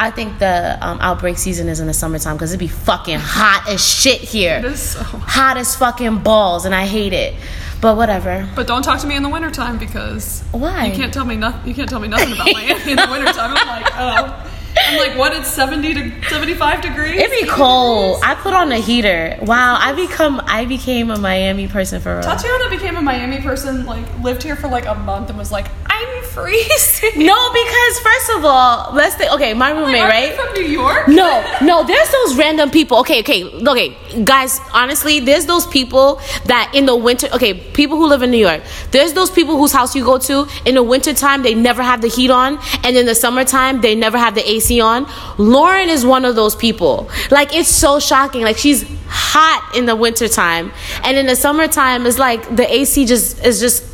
I 0.00 0.12
think 0.12 0.38
the 0.38 0.79
um, 0.81 0.99
outbreak 1.00 1.38
season 1.38 1.69
is 1.69 1.81
in 1.81 1.88
the 1.88 1.93
summertime 1.93 2.37
because 2.37 2.52
it'd 2.52 2.61
be 2.61 2.69
fucking 2.69 3.19
hot 3.19 3.69
as 3.69 3.85
shit 3.85 4.20
here. 4.20 4.58
It 4.58 4.64
is 4.67 4.81
so. 4.81 5.02
Hot 5.02 5.56
as 5.56 5.75
fucking 5.75 6.19
balls, 6.23 6.64
and 6.67 6.73
I 6.73 6.87
hate 6.87 7.12
it. 7.12 7.35
But 7.81 7.96
whatever. 7.96 8.49
But 8.55 8.69
don't 8.69 8.82
talk 8.82 9.00
to 9.00 9.08
me 9.08 9.17
in 9.17 9.25
the 9.25 9.29
wintertime 9.29 9.76
because 9.76 10.43
Why? 10.52 10.87
you 10.87 10.94
can't 10.94 11.12
tell 11.12 11.25
me 11.25 11.35
nothing. 11.35 11.67
You 11.69 11.75
can't 11.75 11.90
tell 11.90 11.99
me 11.99 12.06
nothing 12.06 12.32
about 12.32 12.46
Miami 12.52 12.70
in 12.93 12.96
the 12.96 13.08
wintertime. 13.11 13.55
I'm 13.56 13.67
like, 13.67 13.93
oh. 13.94 14.48
I'm 14.86 14.96
like, 14.96 15.16
what? 15.19 15.32
It's 15.34 15.48
70 15.48 15.94
to 15.94 16.28
75 16.28 16.82
degrees. 16.82 17.20
It'd 17.20 17.30
be 17.30 17.46
cold. 17.46 18.20
I 18.22 18.34
put 18.34 18.54
on 18.54 18.72
a 18.72 18.78
heater. 18.78 19.36
Wow, 19.42 19.76
I 19.80 19.92
become 19.92 20.40
I 20.44 20.64
became 20.64 21.10
a 21.10 21.19
Miami 21.19 21.69
person 21.69 22.00
for 22.00 22.14
real. 22.14 22.22
Tatiana 22.22 22.70
became 22.70 22.96
a 22.96 23.02
Miami 23.02 23.40
person. 23.40 23.86
Like 23.86 24.06
lived 24.20 24.42
here 24.42 24.56
for 24.56 24.69
like 24.69 24.86
a 24.86 24.94
month 24.94 25.28
and 25.28 25.38
was 25.38 25.52
like, 25.52 25.66
I'm 25.86 26.25
freezing. 26.43 27.26
No, 27.26 27.52
because 27.52 27.99
first 28.00 28.31
of 28.37 28.45
all, 28.45 28.92
let's 28.95 29.14
think. 29.16 29.33
Okay, 29.33 29.54
my 29.54 29.71
roommate, 29.71 30.00
Like, 30.00 30.11
right? 30.11 30.35
From 30.35 30.52
New 30.54 30.68
York? 30.68 31.09
No, 31.09 31.59
no, 31.62 31.85
there's 31.85 32.11
those 32.11 32.37
random 32.37 32.71
people. 32.71 32.99
Okay, 33.00 33.21
okay, 33.21 33.45
okay, 33.45 34.25
guys, 34.25 34.61
honestly, 34.73 35.21
there's 35.21 35.47
those 35.47 35.66
people 35.66 36.21
that 36.47 36.73
in 36.75 36.87
the 36.87 36.97
winter, 36.97 37.28
okay, 37.33 37.54
people 37.54 37.97
who 37.97 38.07
live 38.07 38.23
in 38.23 38.30
New 38.30 38.38
York, 38.38 38.62
there's 38.90 39.12
those 39.12 39.30
people 39.30 39.57
whose 39.57 39.73
house 39.73 39.95
you 39.95 40.04
go 40.04 40.18
to 40.18 40.47
in 40.64 40.75
the 40.75 40.83
wintertime, 40.83 41.42
they 41.42 41.54
never 41.54 41.83
have 41.83 42.00
the 42.00 42.09
heat 42.09 42.30
on, 42.30 42.59
and 42.85 42.97
in 42.97 43.07
the 43.07 43.14
summertime, 43.14 43.80
they 43.80 43.95
never 43.95 44.18
have 44.18 44.35
the 44.35 44.49
AC 44.49 44.80
on. 44.80 45.07
Lauren 45.38 45.88
is 45.88 46.04
one 46.04 46.25
of 46.25 46.35
those 46.37 46.54
people. 46.54 47.11
Like, 47.30 47.54
it's 47.54 47.68
so 47.68 47.99
shocking. 48.00 48.42
Like, 48.42 48.57
she's 48.57 48.85
hot 49.09 49.73
in 49.75 49.87
the 49.87 49.97
wintertime, 49.97 50.73
and 51.02 51.16
in 51.16 51.26
the 51.26 51.37
summertime, 51.37 52.07
it's 52.07 52.18
like 52.18 52.54
the 52.54 52.73
AC 52.73 53.07
just 53.07 53.45
is 53.45 53.61
just 53.61 53.85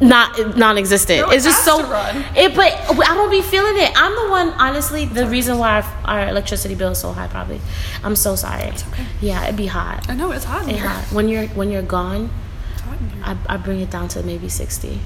not 0.00 0.56
non-existent. 0.56 1.20
No, 1.26 1.30
it's 1.30 1.44
just 1.44 1.64
so 1.64 1.78
it, 2.34 2.54
but 2.54 2.72
I 3.08 3.14
don't 3.14 3.30
be 3.30 3.42
feeling 3.42 3.76
it. 3.76 3.92
I'm 3.96 4.14
the 4.14 4.30
one, 4.30 4.48
honestly, 4.58 5.04
the 5.06 5.26
reason 5.26 5.58
why 5.58 5.80
our, 5.80 5.84
our 6.22 6.28
electricity 6.28 6.74
bill 6.74 6.90
is 6.92 6.98
so 6.98 7.12
high. 7.12 7.26
Probably, 7.28 7.60
I'm 8.02 8.16
so 8.16 8.36
sorry. 8.36 8.64
okay. 8.68 9.04
Yeah, 9.20 9.44
it'd 9.44 9.56
be 9.56 9.66
hot. 9.66 10.08
I 10.08 10.14
know 10.14 10.30
it's 10.32 10.44
hot 10.44 10.64
in 10.64 10.70
It 10.70 10.76
here. 10.76 10.88
hot. 10.88 11.12
When 11.12 11.28
you're 11.28 11.46
when 11.48 11.70
you're 11.70 11.82
gone, 11.82 12.30
It's 12.72 12.80
hot 12.82 12.98
in 13.00 13.10
here. 13.10 13.22
I, 13.24 13.36
I 13.54 13.56
bring 13.56 13.80
it 13.80 13.90
down 13.90 14.08
to 14.08 14.22
maybe 14.22 14.48
sixty. 14.48 15.00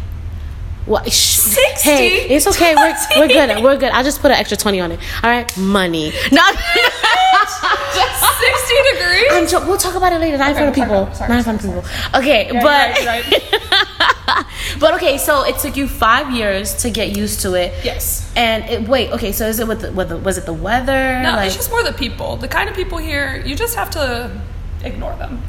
What? 0.87 1.07
60? 1.13 1.89
Hey, 1.89 2.29
it's 2.29 2.47
okay. 2.47 2.75
We're, 2.75 2.97
we're 3.19 3.29
good. 3.29 3.63
We're 3.63 3.77
good. 3.77 3.91
I'll 3.93 4.05
just 4.05 4.21
put 4.21 4.31
an 4.31 4.39
extra 4.39 4.57
twenty 4.57 4.81
on 4.81 4.93
it. 4.93 5.01
All 5.23 5.31
right, 5.31 5.57
money. 5.57 6.13
No. 6.33 6.43
60 8.41 8.75
degrees? 8.93 9.29
I'm 9.33 9.47
jo- 9.47 9.67
we'll 9.67 9.77
talk 9.77 9.95
about 9.95 10.13
it 10.13 10.21
later. 10.21 10.39
Not 10.39 10.51
in 10.53 10.57
Okay, 10.69 10.73
front 10.75 10.91
of 10.91 10.91
we'll 10.91 11.07
people. 11.07 11.19
talk 11.19 11.29
Not 11.29 11.39
in 11.39 11.45
front 11.45 11.65
of 11.65 11.71
Sorry, 11.71 11.83
people. 11.83 12.21
Okay, 12.21 12.47
Yeah, 12.53 12.63
but 12.63 13.07
right, 13.07 14.47
but 14.81 14.95
okay. 14.95 15.19
So 15.19 15.45
it 15.45 15.59
took 15.59 15.77
you 15.77 15.87
five 15.89 16.31
years 16.33 16.75
to 16.83 16.91
get 16.91 17.17
used 17.17 17.41
to 17.41 17.55
it. 17.55 17.73
Yes. 17.85 18.31
And 18.37 18.65
it, 18.65 18.89
wait, 18.89 19.11
okay. 19.13 19.33
So 19.33 19.47
is 19.47 19.59
it 19.61 19.69
with 19.69 19.81
the, 19.83 19.93
with 19.93 20.09
the 20.11 20.17
was 20.19 20.39
it 20.39 20.47
the 20.47 20.53
weather? 20.53 21.21
No, 21.23 21.33
like, 21.33 21.47
it's 21.49 21.57
just 21.57 21.71
more 21.71 21.83
the 21.83 21.93
people. 21.93 22.37
The 22.37 22.49
kind 22.49 22.69
of 22.71 22.77
people 22.77 22.99
here, 22.99 23.43
you 23.45 23.55
just 23.57 23.75
have 23.77 23.91
to 23.91 24.31
ignore 24.85 25.15
them. 25.17 25.43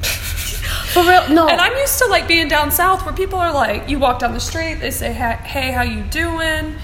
For 0.93 1.01
real. 1.03 1.29
No. 1.29 1.47
And 1.47 1.59
I'm 1.59 1.75
used 1.77 1.97
to 1.99 2.05
like 2.07 2.27
being 2.27 2.47
down 2.47 2.71
south 2.71 3.05
where 3.05 3.13
people 3.13 3.39
are 3.39 3.53
like, 3.53 3.89
you 3.89 3.99
walk 3.99 4.19
down 4.19 4.33
the 4.33 4.39
street, 4.39 4.75
they 4.75 4.91
say, 4.91 5.11
"Hey, 5.13 5.71
how 5.71 5.83
you 5.83 6.03
doing?" 6.03 6.75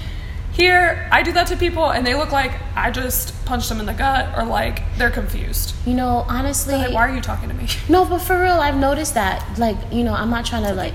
Here, 0.53 1.07
I 1.11 1.21
do 1.21 1.31
that 1.33 1.45
to 1.47 1.55
people, 1.55 1.91
and 1.91 2.03
they 2.07 2.15
look 2.15 2.31
like 2.31 2.51
I 2.75 2.89
just 2.89 3.45
punched 3.45 3.69
them 3.69 3.79
in 3.79 3.85
the 3.85 3.93
gut, 3.93 4.35
or 4.35 4.43
like 4.43 4.81
they're 4.97 5.11
confused. 5.11 5.75
you 5.85 5.93
know, 5.93 6.25
honestly, 6.27 6.73
Like, 6.75 6.93
why 6.93 7.07
are 7.07 7.13
you 7.13 7.21
talking 7.21 7.47
to 7.49 7.53
me? 7.53 7.67
no, 7.89 8.05
but 8.05 8.19
for 8.19 8.41
real, 8.41 8.59
I've 8.59 8.75
noticed 8.77 9.13
that. 9.13 9.59
Like, 9.59 9.77
you 9.91 10.03
know, 10.03 10.13
I'm 10.15 10.31
not 10.31 10.45
trying 10.47 10.63
to 10.63 10.73
like 10.73 10.93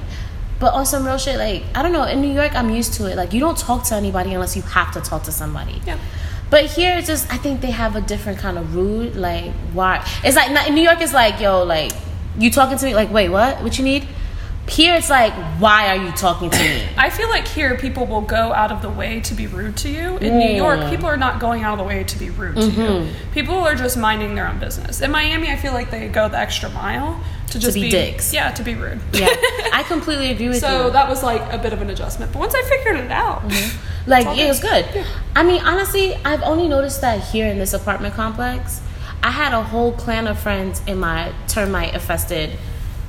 But 0.59 0.75
on 0.75 0.85
some 0.87 1.04
real 1.07 1.19
shit, 1.19 1.38
like 1.38 1.62
I 1.76 1.83
don't 1.83 1.92
know. 1.92 2.04
In 2.04 2.21
New 2.21 2.33
York, 2.33 2.54
I'm 2.57 2.71
used 2.71 2.95
to 2.95 3.07
it. 3.11 3.16
Like 3.16 3.33
you 3.33 3.38
don't 3.40 3.57
talk 3.59 3.85
to 3.90 3.95
anybody 3.95 4.33
unless 4.35 4.57
you 4.57 4.62
have 4.62 4.92
to 4.95 5.00
talk 5.00 5.23
to 5.25 5.33
somebody. 5.33 5.81
Yeah. 5.87 5.99
But 6.50 6.66
here, 6.66 6.97
it's 6.99 7.07
just 7.07 7.33
I 7.33 7.37
think 7.37 7.61
they 7.61 7.71
have 7.71 7.95
a 7.97 8.00
different 8.00 8.38
kind 8.40 8.59
of 8.59 8.75
rude. 8.75 9.14
Like 9.16 9.52
why? 9.73 10.04
It's 10.25 10.35
like 10.37 10.50
not, 10.50 10.66
in 10.69 10.75
New 10.75 10.83
York, 10.83 11.00
is 11.00 11.12
like 11.14 11.40
yo, 11.40 11.62
like 11.64 11.92
you 12.38 12.50
talking 12.50 12.78
to 12.78 12.84
me. 12.86 12.94
Like 12.94 13.10
wait, 13.12 13.28
what? 13.28 13.62
What 13.62 13.78
you 13.78 13.84
need? 13.84 14.06
Here, 14.68 14.94
it's 14.94 15.10
like 15.10 15.32
why 15.60 15.88
are 15.88 16.02
you 16.04 16.12
talking 16.12 16.48
to 16.48 16.58
me? 16.58 16.84
I 16.96 17.10
feel 17.10 17.28
like 17.28 17.48
here 17.48 17.76
people 17.76 18.06
will 18.06 18.20
go 18.20 18.52
out 18.52 18.70
of 18.70 18.80
the 18.80 18.88
way 18.90 19.20
to 19.22 19.34
be 19.34 19.46
rude 19.48 19.76
to 19.78 19.88
you. 19.88 20.16
In 20.18 20.38
New 20.38 20.54
York, 20.54 20.78
Mm. 20.80 20.90
people 20.90 21.06
are 21.06 21.16
not 21.16 21.40
going 21.40 21.64
out 21.64 21.72
of 21.72 21.78
the 21.78 21.84
way 21.84 22.04
to 22.04 22.18
be 22.18 22.30
rude 22.30 22.54
to 22.56 22.62
Mm-hmm. 22.62 22.80
you. 22.80 23.08
People 23.32 23.56
are 23.56 23.74
just 23.74 23.96
minding 23.96 24.34
their 24.36 24.46
own 24.46 24.58
business. 24.60 25.00
In 25.00 25.10
Miami, 25.10 25.50
I 25.50 25.56
feel 25.56 25.72
like 25.72 25.90
they 25.90 26.06
go 26.08 26.28
the 26.28 26.38
extra 26.38 26.70
mile 26.70 27.20
to 27.50 27.58
just 27.58 27.74
be 27.74 27.90
dicks. 27.90 28.32
Yeah, 28.32 28.52
to 28.52 28.62
be 28.62 28.74
rude. 28.76 29.00
yeah, 29.12 29.26
I 29.72 29.84
completely 29.88 30.30
agree 30.30 30.46
with 30.48 30.56
you. 30.56 30.60
so 30.60 30.90
that 30.90 31.08
was 31.08 31.22
like 31.24 31.42
a 31.52 31.58
bit 31.58 31.72
of 31.72 31.82
an 31.82 31.90
adjustment. 31.90 32.32
But 32.32 32.38
once 32.38 32.54
I 32.54 32.62
figured 32.62 32.96
it 33.04 33.10
out, 33.10 33.42
Like 34.06 34.38
it 34.38 34.46
was 34.48 34.60
good. 34.60 34.86
Yeah. 34.94 35.04
I 35.36 35.42
mean, 35.42 35.60
honestly, 35.64 36.14
I've 36.24 36.42
only 36.42 36.68
noticed 36.68 37.00
that 37.02 37.20
here 37.20 37.46
in 37.48 37.58
this 37.58 37.74
apartment 37.74 38.14
complex. 38.14 38.80
I 39.22 39.30
had 39.30 39.52
a 39.52 39.62
whole 39.62 39.92
clan 39.92 40.26
of 40.26 40.38
friends 40.38 40.82
in 40.86 40.98
my 40.98 41.32
termite 41.48 41.94
infested 41.94 42.58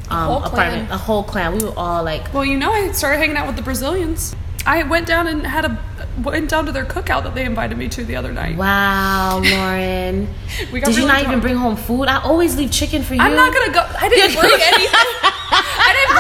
um, 0.09 0.27
whole 0.27 0.41
clan? 0.41 0.67
apartment. 0.67 0.91
A 0.91 0.97
whole 0.97 1.23
clan. 1.23 1.57
We 1.57 1.63
were 1.65 1.73
all 1.77 2.03
like, 2.03 2.33
well, 2.33 2.45
you 2.45 2.57
know, 2.57 2.71
I 2.71 2.91
started 2.91 3.17
hanging 3.17 3.37
out 3.37 3.47
with 3.47 3.55
the 3.55 3.61
Brazilians. 3.61 4.35
I 4.65 4.83
went 4.83 5.07
down 5.07 5.27
and 5.27 5.45
had 5.45 5.65
a 5.65 5.77
went 6.21 6.49
down 6.49 6.65
to 6.67 6.71
their 6.71 6.85
cookout 6.85 7.23
that 7.23 7.35
they 7.35 7.43
invited 7.43 7.77
me 7.77 7.89
to 7.89 8.05
the 8.05 8.15
other 8.15 8.31
night. 8.31 8.55
"Wow, 8.55 9.41
Lauren, 9.43 10.29
We 10.71 10.79
got 10.79 10.87
did 10.87 10.95
you 10.95 11.03
really 11.05 11.13
not 11.21 11.23
even 11.27 11.39
bring 11.41 11.55
home 11.55 11.75
food? 11.75 12.05
I 12.07 12.21
always 12.21 12.55
leave 12.55 12.71
chicken 12.71 13.03
for 13.03 13.13
you." 13.13 13.21
I'm 13.21 13.35
not 13.35 13.53
gonna 13.53 13.73
go. 13.73 13.85
I 13.99 14.07
didn't 14.07 14.39
bring 14.39 14.53
anything. 14.73 15.22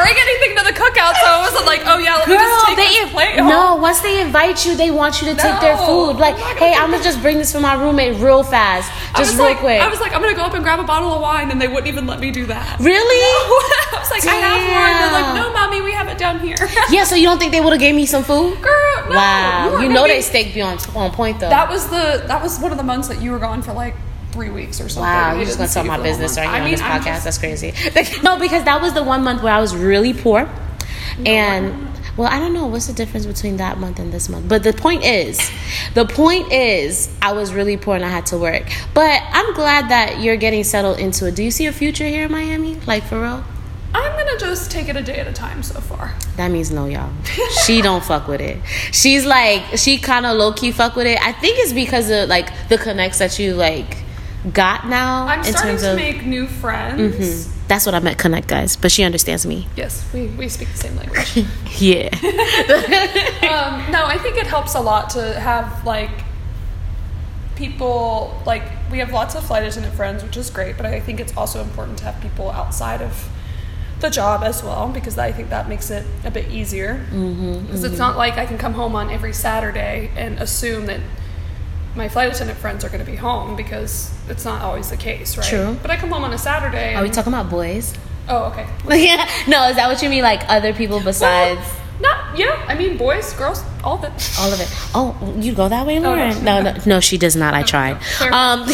I 0.03 0.11
bring 0.11 0.19
anything 0.19 0.51
to 0.59 0.63
the 0.67 0.75
cookout, 0.75 1.15
so 1.15 1.27
I 1.31 1.39
wasn't 1.39 1.65
like, 1.65 1.81
oh 1.87 1.97
yeah, 1.97 2.19
let 2.19 2.27
me 2.27 2.35
Girl, 2.35 2.43
just 2.43 2.67
take 2.67 2.75
they 2.75 2.91
this 2.99 3.11
plate 3.11 3.39
home. 3.39 3.47
no. 3.47 3.75
Once 3.75 4.01
they 4.01 4.19
invite 4.19 4.65
you, 4.65 4.75
they 4.75 4.91
want 4.91 5.21
you 5.21 5.31
to 5.31 5.35
take 5.35 5.59
their 5.61 5.77
food. 5.77 6.19
Like, 6.19 6.35
oh 6.37 6.43
I'm 6.43 6.57
hey, 6.57 6.73
I'm 6.73 6.91
gonna 6.91 7.03
just 7.03 7.21
bring 7.21 7.37
this 7.37 7.51
for 7.51 7.59
my 7.59 7.73
roommate 7.73 8.19
real 8.19 8.43
fast, 8.43 8.91
just 9.17 9.35
real 9.35 9.47
like, 9.47 9.57
quick. 9.57 9.81
I 9.81 9.87
was 9.87 9.99
like, 9.99 10.13
I'm 10.13 10.21
gonna 10.21 10.35
go 10.35 10.43
up 10.43 10.53
and 10.53 10.63
grab 10.63 10.79
a 10.79 10.83
bottle 10.83 11.13
of 11.13 11.21
wine, 11.21 11.51
and 11.51 11.61
they 11.61 11.67
wouldn't 11.67 11.87
even 11.87 12.05
let 12.05 12.19
me 12.19 12.31
do 12.31 12.45
that. 12.47 12.79
really? 12.79 13.23
I 13.95 13.99
was 13.99 14.11
like, 14.11 14.25
I 14.27 14.35
have 14.35 14.59
one. 14.59 14.93
They're 14.99 15.15
like, 15.15 15.29
no, 15.39 15.53
mommy, 15.53 15.81
we 15.81 15.91
have 15.93 16.07
it 16.07 16.17
down 16.17 16.39
here. 16.39 16.57
yeah. 16.91 17.03
So 17.03 17.15
you 17.15 17.25
don't 17.25 17.39
think 17.39 17.51
they 17.51 17.61
would 17.61 17.73
have 17.73 17.79
gave 17.79 17.95
me 17.95 18.05
some 18.05 18.23
food? 18.23 18.61
Girl, 18.61 19.09
no. 19.09 19.15
Wow, 19.15 19.71
were 19.73 19.81
you 19.81 19.89
know 19.89 20.03
they 20.07 20.21
steak 20.21 20.53
be 20.53 20.61
on 20.61 20.77
on 20.95 21.11
point 21.11 21.39
though. 21.39 21.49
That 21.49 21.69
was 21.69 21.87
the 21.87 22.23
that 22.27 22.41
was 22.41 22.59
one 22.59 22.71
of 22.71 22.77
the 22.77 22.83
months 22.83 23.07
that 23.07 23.21
you 23.21 23.31
were 23.31 23.39
gone 23.39 23.61
for 23.61 23.73
like 23.73 23.95
three 24.33 24.49
weeks 24.49 24.81
or 24.81 24.89
something. 24.89 25.03
Wow, 25.03 25.35
you're 25.35 25.45
just 25.45 25.57
gonna 25.57 25.69
see 25.69 25.79
my 25.83 25.95
for 25.97 26.03
the 26.03 26.09
whole 26.09 26.11
business 26.19 26.37
right 26.37 26.43
here 26.45 26.53
I 26.55 26.57
on 26.59 26.63
mean, 26.65 26.71
this 26.73 26.81
I'm 26.81 26.99
podcast. 27.01 27.05
just- 27.05 27.23
That's 27.25 27.37
crazy. 27.37 27.73
no, 28.23 28.37
because 28.39 28.63
that 28.65 28.81
was 28.81 28.93
the 28.93 29.03
one 29.03 29.23
month 29.23 29.41
where 29.43 29.53
I 29.53 29.61
was 29.61 29.75
really 29.75 30.13
poor, 30.13 30.49
and 31.25 31.87
well, 32.17 32.27
I 32.31 32.39
don't 32.39 32.53
know 32.53 32.67
what's 32.67 32.87
the 32.87 32.93
difference 32.93 33.25
between 33.25 33.57
that 33.57 33.79
month 33.79 33.97
and 33.99 34.11
this 34.11 34.29
month. 34.29 34.47
But 34.47 34.61
the 34.63 34.73
point 34.73 35.03
is, 35.03 35.39
the 35.95 36.05
point 36.05 36.51
is, 36.51 37.09
I 37.21 37.33
was 37.33 37.53
really 37.53 37.75
poor 37.77 37.95
and 37.95 38.05
I 38.05 38.09
had 38.09 38.27
to 38.27 38.37
work. 38.37 38.69
But 38.93 39.19
I'm 39.31 39.53
glad 39.55 39.89
that 39.89 40.21
you're 40.21 40.35
getting 40.37 40.63
settled 40.63 40.99
into 40.99 41.27
it. 41.27 41.35
Do 41.35 41.43
you 41.43 41.49
see 41.49 41.65
a 41.65 41.71
future 41.71 42.05
here 42.05 42.25
in 42.25 42.31
Miami, 42.31 42.75
like 42.85 43.03
for 43.05 43.19
real? 43.19 43.43
I'm 43.95 44.11
gonna 44.17 44.39
just 44.39 44.71
take 44.71 44.89
it 44.89 44.95
a 44.95 45.01
day 45.03 45.17
at 45.19 45.27
a 45.27 45.33
time 45.33 45.61
so 45.63 45.79
far. 45.79 46.13
That 46.37 46.49
means 46.51 46.71
no, 46.71 46.85
y'all. 46.85 47.11
She 47.65 47.81
don't 47.81 48.03
fuck 48.03 48.27
with 48.27 48.41
it. 48.41 48.57
She's 48.91 49.25
like, 49.25 49.77
she 49.77 49.97
kind 49.99 50.25
of 50.25 50.35
low 50.37 50.51
key 50.53 50.71
fuck 50.71 50.95
with 50.95 51.05
it. 51.07 51.19
I 51.21 51.31
think 51.31 51.57
it's 51.59 51.73
because 51.73 52.09
of 52.09 52.27
like 52.29 52.69
the 52.69 52.77
connects 52.77 53.19
that 53.19 53.37
you 53.39 53.53
like 53.55 53.97
got 54.51 54.87
now 54.87 55.25
I'm 55.27 55.39
in 55.39 55.45
starting 55.45 55.77
to 55.77 55.91
of. 55.91 55.95
make 55.95 56.25
new 56.25 56.47
friends. 56.47 57.17
Mhm. 57.17 57.49
That's 57.67 57.85
what 57.85 57.95
I 57.95 57.99
meant, 57.99 58.17
connect, 58.17 58.47
guys. 58.47 58.75
But 58.75 58.91
she 58.91 59.03
understands 59.03 59.45
me. 59.45 59.67
Yes, 59.75 60.05
we, 60.13 60.27
we 60.27 60.49
speak 60.49 60.69
the 60.69 60.77
same 60.77 60.95
language. 60.97 61.45
Yeah. 61.79 62.09
um, 63.49 63.91
no, 63.91 64.05
I 64.05 64.17
think 64.21 64.37
it 64.37 64.45
helps 64.47 64.75
a 64.75 64.79
lot 64.79 65.09
to 65.11 65.39
have 65.39 65.83
like 65.85 66.11
people 67.55 68.39
like 68.45 68.63
we 68.91 68.99
have 68.99 69.11
lots 69.11 69.35
of 69.35 69.45
flight 69.45 69.63
attendant 69.63 69.95
friends, 69.95 70.23
which 70.23 70.37
is 70.37 70.49
great. 70.49 70.77
But 70.77 70.85
I 70.85 70.99
think 70.99 71.19
it's 71.19 71.35
also 71.35 71.61
important 71.61 71.97
to 71.99 72.05
have 72.05 72.21
people 72.21 72.51
outside 72.51 73.01
of 73.01 73.29
the 73.99 74.09
job 74.09 74.43
as 74.43 74.61
well 74.63 74.89
because 74.89 75.17
I 75.17 75.31
think 75.31 75.49
that 75.49 75.69
makes 75.69 75.89
it 75.89 76.05
a 76.25 76.31
bit 76.31 76.49
easier. 76.49 77.05
Because 77.09 77.83
it's 77.83 77.97
not 77.97 78.17
like 78.17 78.37
I 78.37 78.45
can 78.45 78.57
come 78.57 78.73
home 78.73 78.95
on 78.95 79.09
every 79.09 79.33
Saturday 79.33 80.11
and 80.15 80.39
assume 80.39 80.85
that 80.87 80.99
my 81.95 82.09
flight 82.09 82.33
attendant 82.33 82.57
friends 82.59 82.83
are 82.83 82.89
going 82.89 83.03
to 83.05 83.09
be 83.09 83.17
home 83.17 83.55
because 83.55 84.11
it's 84.29 84.45
not 84.45 84.61
always 84.61 84.89
the 84.89 84.97
case, 84.97 85.37
right? 85.37 85.45
True. 85.47 85.77
But 85.81 85.91
I 85.91 85.97
come 85.97 86.09
home 86.09 86.23
on 86.23 86.33
a 86.33 86.37
Saturday. 86.37 86.95
Are 86.95 87.03
we 87.03 87.09
talking 87.09 87.31
about 87.33 87.49
boys? 87.49 87.93
Oh, 88.27 88.45
okay. 88.45 88.65
yeah. 89.05 89.29
No, 89.47 89.67
is 89.69 89.75
that 89.75 89.87
what 89.87 90.01
you 90.01 90.09
mean? 90.09 90.23
Like 90.23 90.41
other 90.49 90.73
people 90.73 90.99
besides 91.01 91.59
Well, 91.59 91.79
not 92.01 92.37
yeah. 92.37 92.65
I 92.67 92.73
mean, 92.75 92.97
boys, 92.97 93.33
girls, 93.33 93.63
all 93.83 93.97
of 93.97 94.03
it. 94.05 94.33
all 94.39 94.51
of 94.51 94.59
it? 94.59 94.69
Oh, 94.95 95.35
you 95.39 95.53
go 95.53 95.69
that 95.69 95.85
way, 95.85 95.99
no. 95.99 96.09
Lauren? 96.15 96.43
no, 96.43 96.61
no, 96.61 96.75
no, 96.85 96.99
she 96.99 97.17
does 97.17 97.35
not. 97.35 97.53
I 97.53 97.63
tried. 97.63 97.99
Clear. 98.17 98.31
Um, 98.33 98.61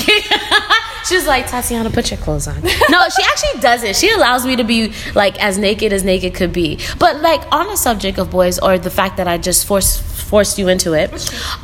she's 1.06 1.26
like 1.28 1.48
Tatiana, 1.48 1.90
put 1.90 2.12
your 2.12 2.20
clothes 2.20 2.48
on. 2.48 2.62
No, 2.90 3.06
she 3.10 3.24
actually 3.24 3.62
doesn't. 3.62 3.96
She 3.96 4.10
allows 4.12 4.46
me 4.46 4.56
to 4.56 4.64
be 4.64 4.94
like 5.16 5.40
as 5.44 5.58
naked 5.58 5.94
as 5.94 6.04
naked 6.04 6.34
could 6.34 6.52
be. 6.52 6.80
But 6.98 7.22
like 7.22 7.42
on 7.52 7.68
the 7.68 7.76
subject 7.76 8.18
of 8.18 8.32
boys, 8.32 8.58
or 8.60 8.78
the 8.80 8.90
fact 8.90 9.18
that 9.18 9.28
I 9.28 9.38
just 9.38 9.66
forced 9.68 10.02
forced 10.02 10.58
you 10.60 10.68
into 10.68 10.94
it. 10.94 11.12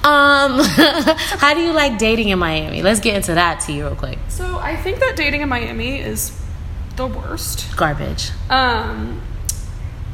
Um, 0.04 0.60
how 1.42 1.54
do 1.54 1.62
you 1.62 1.72
like 1.74 1.98
dating 1.98 2.30
in 2.30 2.40
Miami? 2.40 2.82
Let's 2.82 3.00
get 3.00 3.16
into 3.16 3.34
that 3.36 3.60
to 3.62 3.72
you 3.72 3.86
real 3.86 3.96
quick. 3.96 4.18
So 4.30 4.58
I 4.58 4.76
think 4.76 5.00
that 5.00 5.16
dating 5.16 5.42
in 5.42 5.50
Miami 5.50 6.00
is 6.00 6.32
the 6.96 7.06
worst. 7.08 7.76
Garbage. 7.76 8.32
Um, 8.50 9.22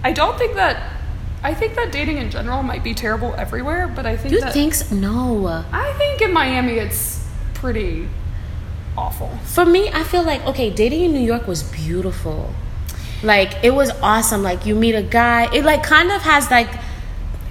I 0.03 0.11
don't 0.13 0.37
think 0.37 0.55
that. 0.55 0.97
I 1.43 1.53
think 1.53 1.75
that 1.75 1.91
dating 1.91 2.17
in 2.17 2.29
general 2.29 2.61
might 2.63 2.83
be 2.83 2.93
terrible 2.93 3.33
everywhere, 3.35 3.87
but 3.87 4.05
I 4.05 4.15
think 4.15 4.33
You 4.33 4.41
that 4.41 4.53
think 4.53 4.75
so? 4.75 4.93
no? 4.95 5.47
I 5.71 5.91
think 5.93 6.21
in 6.21 6.31
Miami 6.33 6.73
it's 6.73 7.25
pretty 7.55 8.07
awful. 8.97 9.29
For 9.45 9.65
me, 9.65 9.89
I 9.91 10.03
feel 10.03 10.23
like 10.23 10.45
okay, 10.45 10.69
dating 10.69 11.03
in 11.03 11.11
New 11.13 11.19
York 11.25 11.47
was 11.47 11.63
beautiful. 11.63 12.53
Like 13.23 13.53
it 13.63 13.71
was 13.73 13.91
awesome. 14.01 14.41
Like 14.43 14.65
you 14.65 14.75
meet 14.75 14.95
a 14.95 15.03
guy, 15.03 15.53
it 15.53 15.63
like 15.63 15.83
kind 15.83 16.11
of 16.11 16.21
has 16.21 16.49
like 16.51 16.69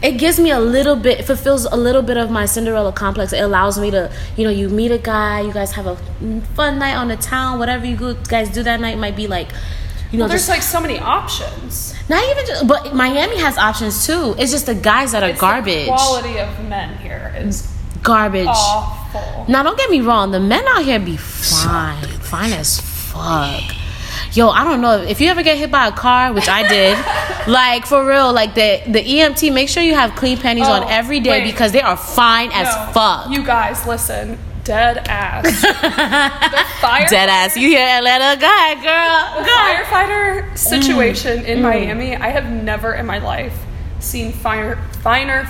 it 0.03 0.13
gives 0.13 0.41
me 0.41 0.51
a 0.51 0.59
little 0.59 0.97
bit 0.97 1.25
fulfills 1.27 1.67
a 1.67 1.77
little 1.77 2.01
bit 2.03 2.17
of 2.17 2.31
my 2.31 2.47
Cinderella 2.47 2.91
complex. 2.93 3.33
It 3.35 3.41
allows 3.41 3.79
me 3.79 3.91
to, 3.91 4.11
you 4.37 4.45
know, 4.45 4.51
you 4.51 4.69
meet 4.71 4.91
a 4.91 4.99
guy, 4.99 5.43
you 5.43 5.53
guys 5.53 5.73
have 5.73 5.87
a 5.87 5.97
fun 6.55 6.79
night 6.79 6.95
on 6.95 7.09
the 7.09 7.17
town, 7.17 7.59
whatever 7.59 7.85
you 7.85 8.15
guys 8.29 8.49
do 8.49 8.63
that 8.63 8.81
night 8.81 8.97
might 8.99 9.15
be 9.15 9.27
like 9.27 9.49
you 10.11 10.19
know, 10.19 10.23
Well, 10.25 10.31
there's 10.31 10.41
just 10.41 10.49
like 10.49 10.63
so 10.63 10.81
many 10.81 10.99
options. 10.99 11.95
not 12.09 12.29
even 12.31 12.45
just, 12.47 12.67
but 12.67 12.95
Miami 12.97 13.39
has 13.39 13.57
options 13.57 14.05
too. 14.07 14.35
It's 14.39 14.51
just 14.51 14.67
the 14.67 14.75
guys 14.75 15.13
that 15.13 15.23
are 15.23 15.29
It's 15.29 15.39
the 15.39 15.41
garbage. 15.41 15.87
quality 15.87 16.39
of 16.41 16.49
men 16.69 16.97
here 16.99 17.33
is 17.37 17.71
Garbage. 18.03 18.49
awful. 18.49 19.00
Now, 19.49 19.63
don't 19.63 19.77
get 19.79 19.91
me 19.91 20.01
wrong. 20.01 20.31
The 20.31 20.41
men 20.41 20.65
out 20.69 20.85
here 20.85 20.99
be 21.01 21.17
fine, 21.17 22.03
fine 22.21 22.53
as 22.53 22.81
fuck. 22.81 23.63
Yo, 24.33 24.49
I 24.49 24.63
don't 24.65 24.81
know 24.81 25.01
if 25.03 25.21
you 25.21 25.29
ever 25.29 25.43
get 25.43 25.59
hit 25.59 25.71
by 25.71 25.89
a 25.89 25.93
car, 25.93 26.33
which 26.33 26.49
I 26.49 26.67
did. 26.69 26.97
like 27.49 27.85
for 27.87 28.07
real, 28.07 28.33
like 28.33 28.55
the 28.55 28.81
the 28.87 29.01
EMT. 29.03 29.53
Make 29.53 29.69
sure 29.69 29.83
you 29.83 29.95
have 29.95 30.15
clean 30.15 30.39
panties 30.39 30.69
on 30.69 30.85
Oh, 30.85 30.89
every 30.89 31.19
day 31.21 31.31
wait. 31.43 31.51
because 31.51 31.73
they 31.73 31.81
are 31.81 31.97
fine 31.97 32.51
as 32.53 32.67
No, 32.67 32.93
fuck. 32.93 33.31
You 33.31 33.45
guys, 33.45 33.85
listen. 33.87 34.39
Dead 34.63 34.99
ass. 35.09 35.45
the 35.63 36.65
fire 36.81 37.07
Dead 37.09 37.29
ass. 37.29 37.57
You 37.57 37.69
hear 37.69 37.81
Atlanta 37.85 38.41
guy, 38.41 38.75
girl. 38.75 39.43
The 39.43 39.49
firefighter 39.51 40.57
situation 40.59 41.41
Mm. 41.41 41.47
in 41.47 41.63
Miami, 41.63 42.15
I 42.15 42.29
have 42.29 42.49
never 42.51 42.93
in 42.95 43.07
my 43.07 43.19
life 43.19 43.57
seen 44.01 44.33
finer, 44.33 44.77
finer 45.03 45.49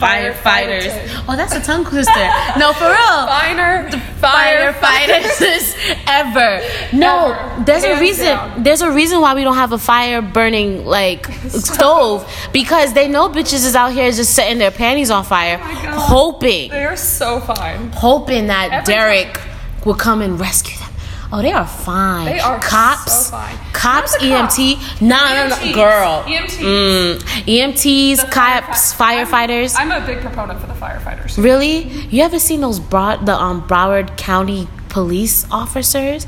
Firefighters. 0.00 1.24
Oh, 1.28 1.36
that's 1.36 1.54
a 1.54 1.60
tongue 1.60 1.84
twister. 1.84 2.26
No, 2.58 2.72
for 2.72 2.86
real. 2.86 3.26
Finer 3.26 3.88
firefighters. 4.20 5.76
ever. 6.06 6.62
No, 6.96 7.32
Ever. 7.32 7.64
there's 7.64 7.84
a 7.84 8.00
reason. 8.00 8.24
down. 8.26 8.62
There's 8.62 8.80
a 8.80 8.90
reason 8.90 9.20
why 9.20 9.34
we 9.34 9.44
don't 9.44 9.56
have 9.56 9.72
a 9.72 9.78
fire 9.78 10.22
burning 10.22 10.84
like 10.86 11.26
stove 11.48 12.26
because 12.52 12.92
they 12.94 13.08
know 13.08 13.28
bitches 13.28 13.64
is 13.66 13.76
out 13.76 13.92
here 13.92 14.10
just 14.10 14.34
setting 14.34 14.58
their 14.58 14.70
panties 14.70 15.10
on 15.10 15.24
fire, 15.24 15.58
Oh 15.62 16.00
hoping, 16.00 16.70
They 16.70 16.84
are 16.84 16.96
so 16.96 17.40
fine. 17.40 17.90
hoping 17.92 18.46
that 18.48 18.72
Every 18.72 18.94
Derek 18.94 19.40
will 19.84 19.94
come 19.94 20.20
and 20.22 20.38
rescue 20.40 20.76
them. 20.78 20.89
Oh, 21.32 21.40
they 21.42 21.52
are 21.52 21.66
fine. 21.66 22.26
They 22.26 22.40
are 22.40 22.58
cops. 22.58 23.26
so 23.26 23.30
fine. 23.36 23.56
Cops, 23.72 24.12
Not 24.14 24.20
the 24.20 24.30
cops. 24.30 24.58
EMT. 24.58 25.00
Nah, 25.00 25.48
no, 25.48 25.48
no, 25.64 25.74
girl. 25.74 26.24
EMTs. 26.26 26.56
Mm. 26.58 27.18
EMTs, 27.46 28.16
The 28.26 28.26
cops, 28.32 28.92
firefi- 28.94 29.24
firefighters. 29.26 29.74
I'm, 29.78 29.92
I'm 29.92 30.02
a 30.02 30.06
big 30.06 30.20
proponent 30.20 30.60
for 30.60 30.66
the 30.66 30.72
firefighters. 30.74 31.42
Really? 31.42 31.88
You 32.08 32.22
ever 32.24 32.38
seen 32.40 32.60
those 32.60 32.80
broad 32.80 33.26
the 33.26 33.34
um 33.40 33.62
Broward 33.68 34.16
County 34.16 34.66
police 34.90 35.46
officers? 35.50 36.26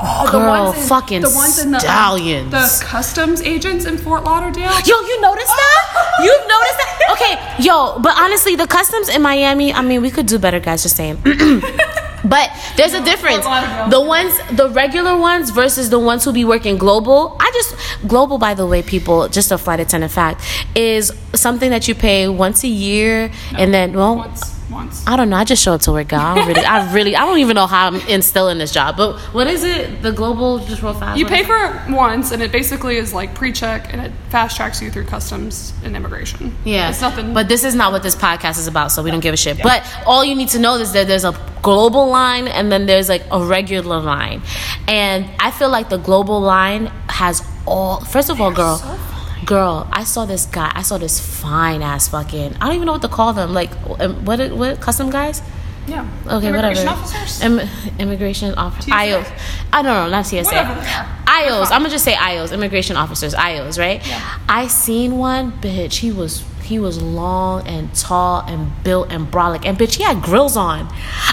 Oh, 0.00 0.28
Girl, 0.30 0.72
fucking 0.72 1.24
um, 1.24 1.30
stallions. 1.30 2.50
The 2.50 2.84
customs 2.84 3.40
agents 3.42 3.84
in 3.86 3.98
Fort 3.98 4.24
Lauderdale. 4.24 4.72
Yo, 4.84 4.94
you 5.00 5.20
noticed 5.20 5.48
that? 5.48 6.18
You've 6.22 6.48
noticed 6.48 6.78
that? 6.78 6.94
Okay, 7.12 7.64
yo, 7.64 7.98
but 8.00 8.16
honestly, 8.16 8.56
the 8.56 8.66
customs 8.66 9.08
in 9.08 9.22
Miami, 9.22 9.72
I 9.72 9.82
mean, 9.82 10.02
we 10.02 10.10
could 10.10 10.26
do 10.26 10.38
better, 10.38 10.60
guys, 10.60 10.82
just 10.82 10.96
saying. 10.96 11.16
but 12.24 12.50
there's 12.76 12.94
a 12.94 13.04
difference. 13.04 13.44
The 13.90 14.00
ones, 14.00 14.38
the 14.52 14.70
regular 14.70 15.16
ones 15.16 15.50
versus 15.50 15.90
the 15.90 15.98
ones 15.98 16.24
who 16.24 16.32
be 16.32 16.44
working 16.44 16.78
global. 16.78 17.36
I 17.40 17.50
just, 17.54 18.08
global, 18.08 18.38
by 18.38 18.54
the 18.54 18.66
way, 18.66 18.82
people, 18.82 19.28
just 19.28 19.52
a 19.52 19.58
flight 19.58 19.80
attendant 19.80 20.12
fact, 20.12 20.40
is 20.74 21.12
something 21.34 21.70
that 21.70 21.88
you 21.88 21.94
pay 21.94 22.28
once 22.28 22.64
a 22.64 22.68
year, 22.68 23.30
and 23.56 23.72
then 23.72 23.92
well, 23.92 24.16
once, 24.16 24.53
once. 24.74 25.06
I 25.06 25.16
don't 25.16 25.30
know. 25.30 25.36
I 25.36 25.44
just 25.44 25.62
show 25.62 25.72
up 25.72 25.80
to 25.82 25.92
work, 25.92 26.08
girl. 26.08 26.20
I 26.20 26.34
don't 26.34 26.48
really, 26.48 26.64
I 26.64 26.92
really, 26.92 27.16
I 27.16 27.24
don't 27.24 27.38
even 27.38 27.54
know 27.54 27.66
how 27.66 27.86
I'm 27.86 27.96
instilling 28.08 28.58
this 28.58 28.72
job. 28.72 28.96
But 28.96 29.18
what 29.32 29.46
is 29.46 29.64
it? 29.64 30.02
The 30.02 30.12
global, 30.12 30.58
just 30.58 30.82
real 30.82 30.92
fast. 30.92 31.18
You 31.18 31.26
pay 31.26 31.44
for 31.44 31.54
it 31.54 31.90
once, 31.90 32.32
and 32.32 32.42
it 32.42 32.52
basically 32.52 32.96
is 32.96 33.14
like 33.14 33.34
pre-check, 33.34 33.92
and 33.92 34.02
it 34.02 34.12
fast 34.28 34.56
tracks 34.56 34.82
you 34.82 34.90
through 34.90 35.04
customs 35.06 35.72
and 35.84 35.96
immigration. 35.96 36.54
Yeah, 36.64 36.90
it's 36.90 37.00
nothing. 37.00 37.32
But 37.32 37.48
this 37.48 37.64
is 37.64 37.74
not 37.74 37.92
what 37.92 38.02
this 38.02 38.16
podcast 38.16 38.58
is 38.58 38.66
about, 38.66 38.90
so 38.92 39.02
we 39.02 39.10
don't 39.10 39.20
give 39.20 39.34
a 39.34 39.36
shit. 39.38 39.62
But 39.62 39.82
all 40.06 40.24
you 40.24 40.34
need 40.34 40.48
to 40.50 40.58
know 40.58 40.74
is 40.76 40.92
that 40.92 41.06
there's 41.06 41.24
a 41.24 41.34
global 41.62 42.08
line 42.08 42.46
and 42.48 42.70
then 42.70 42.84
there's 42.84 43.08
like 43.08 43.22
a 43.30 43.40
regular 43.42 44.00
line, 44.00 44.42
and 44.88 45.26
I 45.38 45.50
feel 45.50 45.70
like 45.70 45.88
the 45.88 45.98
global 45.98 46.40
line 46.40 46.86
has 47.08 47.42
all. 47.66 48.00
First 48.04 48.28
of 48.28 48.40
all, 48.40 48.52
girl. 48.52 48.76
so 48.76 48.98
Girl, 49.44 49.86
I 49.92 50.04
saw 50.04 50.24
this 50.26 50.46
guy. 50.46 50.70
I 50.74 50.82
saw 50.82 50.96
this 50.98 51.18
fine 51.20 51.82
ass 51.82 52.08
fucking. 52.08 52.54
I 52.60 52.66
don't 52.66 52.74
even 52.76 52.86
know 52.86 52.92
what 52.92 53.02
to 53.02 53.08
call 53.08 53.32
them. 53.32 53.52
Like, 53.52 53.70
um, 54.00 54.24
what? 54.24 54.38
What? 54.52 54.80
Custom 54.80 55.10
guys? 55.10 55.42
yeah. 55.86 56.08
Okay, 56.26 56.48
Immigration 56.48 56.86
whatever. 56.86 56.88
officers. 57.02 57.42
Im- 57.42 57.68
immigration 57.98 58.54
officers. 58.54 58.92
IOs. 58.92 59.30
I 59.72 59.82
don't 59.82 59.92
know, 59.94 60.08
not 60.08 60.24
TSA. 60.26 60.44
Whatever. 60.44 60.80
IOs. 61.26 61.64
I'm 61.70 61.80
gonna 61.82 61.90
just 61.90 62.04
say 62.04 62.14
IOs. 62.14 62.52
Immigration 62.52 62.96
officers. 62.96 63.34
IOs. 63.34 63.78
Right? 63.78 64.06
Yeah. 64.06 64.38
I 64.48 64.66
seen 64.68 65.18
one 65.18 65.52
bitch. 65.52 65.96
He 65.96 66.10
was 66.10 66.42
he 66.64 66.78
was 66.78 67.00
long 67.02 67.66
and 67.66 67.94
tall 67.94 68.42
and 68.46 68.70
built 68.82 69.12
and 69.12 69.26
brolic 69.30 69.64
and 69.66 69.76
bitch 69.78 69.94
he 69.96 70.02
had 70.02 70.22
grills 70.22 70.56
on. 70.56 70.80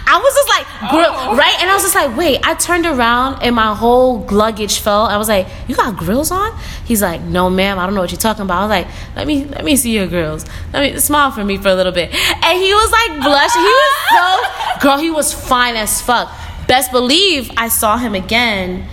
I 0.05 0.19
was 0.21 0.33
just 0.35 0.49
like 0.49 0.91
grill 0.91 1.11
Oh. 1.13 1.35
right, 1.35 1.55
and 1.61 1.69
I 1.69 1.73
was 1.73 1.83
just 1.83 1.95
like 1.95 2.15
wait. 2.17 2.39
I 2.43 2.53
turned 2.55 2.85
around 2.85 3.41
and 3.41 3.55
my 3.55 3.73
whole 3.73 4.25
luggage 4.27 4.79
fell. 4.79 5.03
I 5.03 5.17
was 5.17 5.29
like, 5.29 5.47
you 5.67 5.75
got 5.75 5.95
grills 5.97 6.31
on? 6.31 6.57
He's 6.85 7.01
like, 7.01 7.21
no 7.21 7.49
ma'am. 7.49 7.79
I 7.79 7.85
don't 7.85 7.95
know 7.95 8.01
what 8.01 8.11
you're 8.11 8.19
talking 8.19 8.43
about. 8.43 8.57
I 8.59 8.61
was 8.61 8.69
like, 8.69 8.87
let 9.15 9.27
me 9.27 9.45
let 9.45 9.63
me 9.63 9.75
see 9.75 9.95
your 9.95 10.07
grills. 10.07 10.45
Let 10.73 10.93
me 10.93 10.99
smile 10.99 11.31
for 11.31 11.43
me 11.45 11.57
for 11.57 11.69
a 11.69 11.75
little 11.75 11.91
bit. 11.93 12.13
And 12.13 12.61
he 12.61 12.73
was 12.73 12.91
like 12.91 13.21
blushing. 13.21 13.61
He 13.61 13.75
was 13.83 13.95
so 14.11 14.79
girl. 14.81 14.97
He 14.97 15.11
was 15.11 15.33
fine 15.33 15.75
as 15.75 16.01
fuck. 16.01 16.31
Best 16.67 16.91
believe 16.91 17.51
I 17.57 17.67
saw 17.69 17.97
him 17.97 18.15
again 18.15 18.87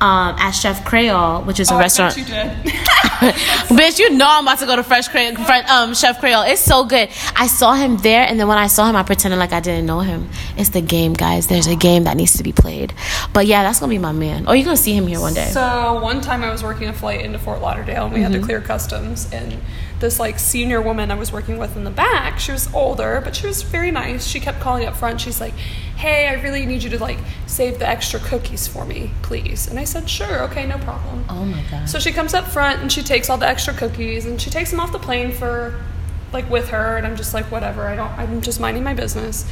um, 0.00 0.34
at 0.38 0.50
Chef 0.52 0.84
Creole, 0.84 1.42
which 1.42 1.60
is 1.60 1.70
a 1.70 1.74
Oh, 1.74 1.78
bet 1.78 1.84
restaurant. 1.84 2.16
you 2.16 2.24
did. 2.24 2.50
Bitch, 3.74 3.98
you 3.98 4.10
know 4.10 4.26
I'm 4.28 4.44
about 4.44 4.58
to 4.58 4.66
go 4.66 4.76
to 4.76 4.82
Fresh 4.82 5.08
Creole, 5.08 5.34
Fre- 5.36 5.66
um, 5.70 5.94
Chef 5.94 6.20
Creole. 6.20 6.42
It's 6.42 6.60
so 6.60 6.84
good. 6.84 7.08
I 7.36 7.46
saw 7.46 7.74
him 7.74 7.96
there, 7.98 8.26
and 8.26 8.38
then 8.38 8.48
when 8.48 8.58
I 8.58 8.66
saw 8.66 8.88
him, 8.88 8.96
I 8.96 9.02
pretended 9.02 9.38
like 9.38 9.52
I 9.52 9.60
didn't 9.60 9.86
know 9.86 10.00
him. 10.00 10.28
It's 10.56 10.70
the 10.70 10.80
game, 10.80 11.12
guys. 11.14 11.46
There's 11.46 11.66
a 11.66 11.76
game 11.76 12.04
that 12.04 12.16
needs 12.16 12.36
to 12.36 12.42
be 12.42 12.52
played. 12.52 12.92
But 13.32 13.46
yeah, 13.46 13.62
that's 13.62 13.80
gonna 13.80 13.90
be 13.90 13.98
my 13.98 14.12
man. 14.12 14.44
Oh, 14.46 14.52
you're 14.52 14.64
gonna 14.64 14.76
see 14.76 14.94
him 14.94 15.06
here 15.06 15.20
one 15.20 15.34
day. 15.34 15.46
So 15.50 16.00
one 16.02 16.20
time 16.20 16.42
I 16.42 16.50
was 16.50 16.62
working 16.62 16.88
a 16.88 16.92
flight 16.92 17.24
into 17.24 17.38
Fort 17.38 17.60
Lauderdale 17.60 18.04
and 18.06 18.14
we 18.14 18.20
had 18.20 18.32
Mm-hmm. 18.32 18.40
to 18.40 18.46
clear 18.46 18.60
customs 18.60 19.30
and 19.32 19.58
this 20.00 20.18
like 20.18 20.38
senior 20.38 20.82
woman 20.82 21.10
I 21.10 21.14
was 21.14 21.32
working 21.32 21.56
with 21.58 21.76
in 21.76 21.84
the 21.84 21.90
back, 21.90 22.38
she 22.40 22.52
was 22.52 22.72
older, 22.74 23.20
but 23.24 23.36
she 23.36 23.46
was 23.46 23.62
very 23.62 23.90
nice. 23.90 24.26
She 24.26 24.40
kept 24.40 24.60
calling 24.60 24.86
up 24.86 24.96
front. 24.96 25.20
She's 25.20 25.40
like, 25.40 25.54
"Hey, 26.04 26.28
I 26.28 26.34
really 26.42 26.66
need 26.66 26.82
you 26.82 26.90
to 26.90 26.98
like 26.98 27.18
save 27.46 27.78
the 27.78 27.88
extra 27.88 28.20
cookies 28.20 28.66
for 28.66 28.84
me, 28.84 29.10
please." 29.22 29.68
And 29.68 29.78
I 29.78 29.84
said, 29.84 30.08
"Sure, 30.08 30.42
okay, 30.42 30.66
no 30.66 30.78
problem." 30.78 31.24
oh 31.28 31.44
my 31.44 31.62
god. 31.70 31.88
So 31.88 31.98
she 31.98 32.12
comes 32.12 32.34
up 32.34 32.46
front 32.46 32.80
and 32.82 32.92
she 32.92 33.02
takes 33.02 33.30
all 33.30 33.38
the 33.38 33.48
extra 33.48 33.72
cookies 33.72 34.26
and 34.26 34.40
she 34.40 34.50
takes 34.50 34.70
them 34.70 34.80
off 34.80 34.92
the 34.92 34.98
plane 34.98 35.32
for 35.32 35.80
like 36.32 36.48
with 36.50 36.68
her 36.68 36.96
and 36.96 37.06
I'm 37.06 37.16
just 37.16 37.32
like 37.32 37.50
whatever. 37.50 37.86
I 37.86 37.96
don't 37.96 38.12
I'm 38.18 38.42
just 38.42 38.60
minding 38.60 38.84
my 38.84 38.94
business. 38.94 39.46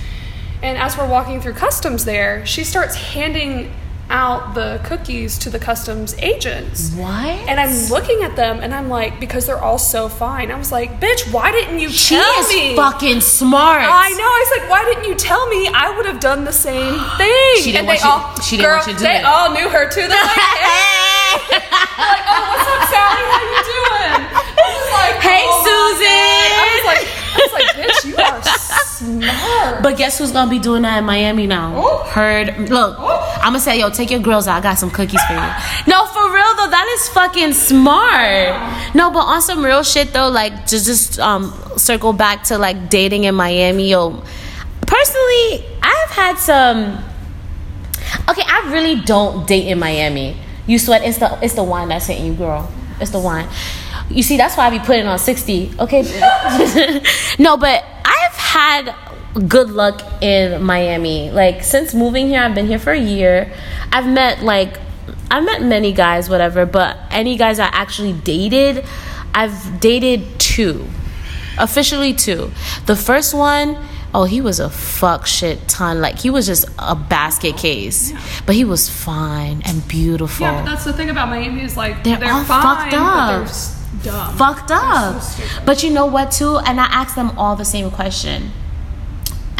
And 0.62 0.78
as 0.78 0.97
we're 0.97 1.09
walking 1.09 1.40
through 1.40 1.54
customs 1.54 2.04
there, 2.04 2.47
she 2.47 2.62
starts 2.64 2.94
handing 2.94 3.73
out 4.12 4.54
the 4.54 4.78
cookies 4.85 5.38
to 5.38 5.49
the 5.50 5.59
customs 5.59 6.14
agents. 6.19 6.92
what? 6.95 7.26
And 7.49 7.59
I'm 7.59 7.73
looking 7.90 8.23
at 8.23 8.37
them 8.37 8.61
and 8.61 8.75
I'm 8.75 8.88
like 8.90 9.19
because 9.19 9.47
they're 9.47 9.59
all 9.61 9.78
so 9.78 10.09
fine. 10.09 10.50
I 10.50 10.59
was 10.59 10.71
like, 10.71 11.00
"Bitch, 11.00 11.33
why 11.33 11.50
didn't 11.50 11.78
you 11.81 11.88
she 11.88 12.14
tell 12.14 12.40
is 12.40 12.76
fucking 12.76 13.21
smart. 13.23 13.83
I 13.83 14.11
know. 14.11 14.28
I 14.28 14.45
was 14.45 14.61
like, 14.61 14.71
why 14.71 14.85
didn't 14.85 15.09
you 15.09 15.14
tell 15.16 15.49
me? 15.49 15.66
I 15.73 15.97
would 15.97 16.04
have 16.07 16.21
done 16.21 16.45
the 16.45 16.52
same 16.52 16.95
thing. 17.17 17.56
She 17.65 17.73
didn't 17.73 17.89
and 17.89 17.89
they 17.89 17.95
you- 18.04 18.10
all, 18.10 18.37
she 18.41 18.56
didn't 18.58 18.69
girl, 18.69 18.76
want 18.76 18.87
you 18.89 18.93
to 18.93 18.99
do 18.99 19.04
they 19.04 19.17
it. 19.17 19.25
all 19.25 19.50
knew 19.52 19.69
her 19.69 19.89
too. 19.89 20.06
They're 20.06 20.28
like, 20.28 20.45
hey. 20.60 21.56
like, 21.56 22.25
oh, 22.28 22.43
what's 22.52 22.69
up, 22.69 22.82
Sally? 22.93 23.25
How 23.32 23.41
you 23.49 23.60
doing? 23.73 24.21
I 24.60 24.69
was 24.76 24.91
like, 24.93 25.17
Hey, 25.25 25.43
oh 25.49 25.65
Susan. 25.65 26.52
I 26.52 26.69
was 26.76 26.84
like, 26.93 27.04
I 27.32 27.39
was 27.41 27.52
like, 27.56 27.69
bitch, 27.80 28.00
you 28.04 28.17
are 28.21 28.43
smart. 28.93 29.82
But 29.82 29.97
guess 29.97 30.19
who's 30.19 30.32
gonna 30.32 30.50
be 30.50 30.58
doing 30.58 30.82
that 30.82 30.99
in 30.99 31.04
Miami 31.04 31.47
now? 31.47 31.73
Oh. 31.76 31.99
Heard. 32.13 32.69
Look, 32.69 32.99
I'm 32.99 33.12
gonna 33.49 33.61
say, 33.61 33.78
yo, 33.78 33.91
take 33.91 34.11
your 34.11 34.21
girls 34.21 34.47
out. 34.47 34.59
I 34.59 34.61
got 34.61 34.78
some 34.78 34.91
cookies 34.91 35.23
for 35.25 35.33
you. 35.35 35.41
No, 35.87 36.07
for 36.07 36.33
real 36.33 36.55
though, 36.57 36.71
that 36.71 36.97
is 36.97 37.09
fucking 37.09 37.52
smart. 37.52 38.95
No, 38.95 39.11
but 39.11 39.21
on 39.21 39.43
some 39.43 39.65
real 39.65 39.83
shit 39.83 40.13
though, 40.13 40.28
like 40.28 40.67
to 40.67 40.83
just 40.83 41.19
um 41.19 41.52
circle 41.76 42.13
back 42.13 42.45
to 42.45 42.59
like 42.59 42.89
dating 42.89 43.25
in 43.25 43.35
Miami. 43.35 43.91
Yo, 43.91 44.23
personally, 44.87 45.65
I've 45.83 46.11
had 46.11 46.37
some. 46.39 47.05
Okay, 48.28 48.43
I 48.47 48.71
really 48.73 49.00
don't 49.00 49.47
date 49.47 49.67
in 49.67 49.78
Miami. 49.78 50.37
You 50.67 50.78
sweat. 50.78 51.02
It's 51.02 51.19
the 51.19 51.39
it's 51.43 51.55
the 51.55 51.65
wine 51.65 51.89
that's 51.89 52.07
hitting 52.07 52.26
you, 52.26 52.35
girl. 52.35 52.71
It's 53.00 53.11
the 53.11 53.21
wine. 53.21 53.49
You 54.11 54.23
see, 54.23 54.37
that's 54.37 54.57
why 54.57 54.67
I 54.67 54.71
be 54.71 54.78
putting 54.78 55.07
on 55.07 55.19
sixty. 55.19 55.73
Okay. 55.78 56.02
no, 57.39 57.57
but 57.57 57.85
I've 58.05 58.33
had 58.37 58.95
good 59.49 59.71
luck 59.71 60.02
in 60.23 60.62
Miami. 60.62 61.30
Like 61.30 61.62
since 61.64 61.95
moving 61.95 62.28
here, 62.28 62.40
I've 62.42 62.54
been 62.54 62.66
here 62.66 62.78
for 62.78 62.92
a 62.92 63.00
year. 63.00 63.52
I've 63.92 64.06
met 64.06 64.42
like 64.42 64.78
I've 65.30 65.45
met 65.45 65.62
many 65.62 65.92
guys, 65.92 66.28
whatever. 66.28 66.66
But 66.66 66.99
any 67.10 67.36
guys 67.36 67.58
I 67.58 67.66
actually 67.66 68.12
dated, 68.12 68.84
I've 69.34 69.80
dated 69.80 70.38
two 70.38 70.86
officially 71.58 72.14
two. 72.14 72.50
The 72.86 72.97
first 72.97 73.34
one, 73.34 73.76
oh, 74.14 74.25
he 74.25 74.40
was 74.40 74.60
a 74.60 74.71
fuck 74.71 75.26
shit 75.26 75.66
ton. 75.68 76.00
Like 76.00 76.18
he 76.18 76.30
was 76.30 76.47
just 76.47 76.66
a 76.78 76.95
basket 76.95 77.56
case, 77.56 78.12
but 78.47 78.54
he 78.54 78.64
was 78.64 78.88
fine 78.88 79.62
and 79.64 79.86
beautiful. 79.88 80.47
yeah, 80.47 80.62
but 80.62 80.71
that's 80.71 80.84
the 80.84 80.92
thing 80.92 81.10
about 81.10 81.28
Miami 81.28 81.62
is 81.62 81.76
like 81.76 82.02
They're 82.04 82.16
they're, 82.18 82.32
all 82.32 82.45
fine, 82.45 82.62
fucked 82.62 82.90
but 82.90 83.00
up. 83.00 83.49
they're 84.02 84.12
dumb. 84.12 84.36
fucked 84.36 84.71
up. 84.71 85.23
so 85.23 85.42
but 85.64 85.82
you 85.82 85.90
know 85.90 86.06
what 86.06 86.32
too? 86.32 86.58
And 86.58 86.80
I 86.80 86.86
asked 86.86 87.16
them 87.16 87.36
all 87.38 87.56
the 87.56 87.64
same 87.64 87.90
question. 87.90 88.50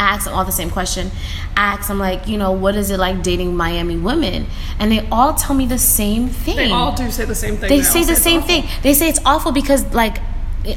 I 0.03 0.15
asked 0.15 0.25
them 0.25 0.33
all 0.33 0.45
the 0.45 0.51
same 0.51 0.69
question. 0.69 1.11
I 1.55 1.73
asked 1.73 1.87
them 1.87 1.99
like, 1.99 2.27
you 2.27 2.37
know, 2.37 2.51
what 2.51 2.75
is 2.75 2.89
it 2.91 2.99
like 2.99 3.23
dating 3.23 3.55
Miami 3.55 3.97
women? 3.97 4.47
And 4.79 4.91
they 4.91 5.07
all 5.09 5.33
tell 5.33 5.55
me 5.55 5.65
the 5.65 5.77
same 5.77 6.27
thing. 6.27 6.55
They 6.55 6.71
all 6.71 6.93
do 6.95 7.09
say 7.11 7.25
the 7.25 7.35
same 7.35 7.57
thing. 7.57 7.69
they 7.69 7.77
all 7.79 7.83
say 7.83 8.03
the 8.03 8.15
same 8.15 8.39
awful. 8.39 8.47
thing. 8.47 8.69
They 8.81 8.93
say 8.93 9.09
it's 9.09 9.19
awful 9.25 9.51
because 9.51 9.93
like 9.93 10.17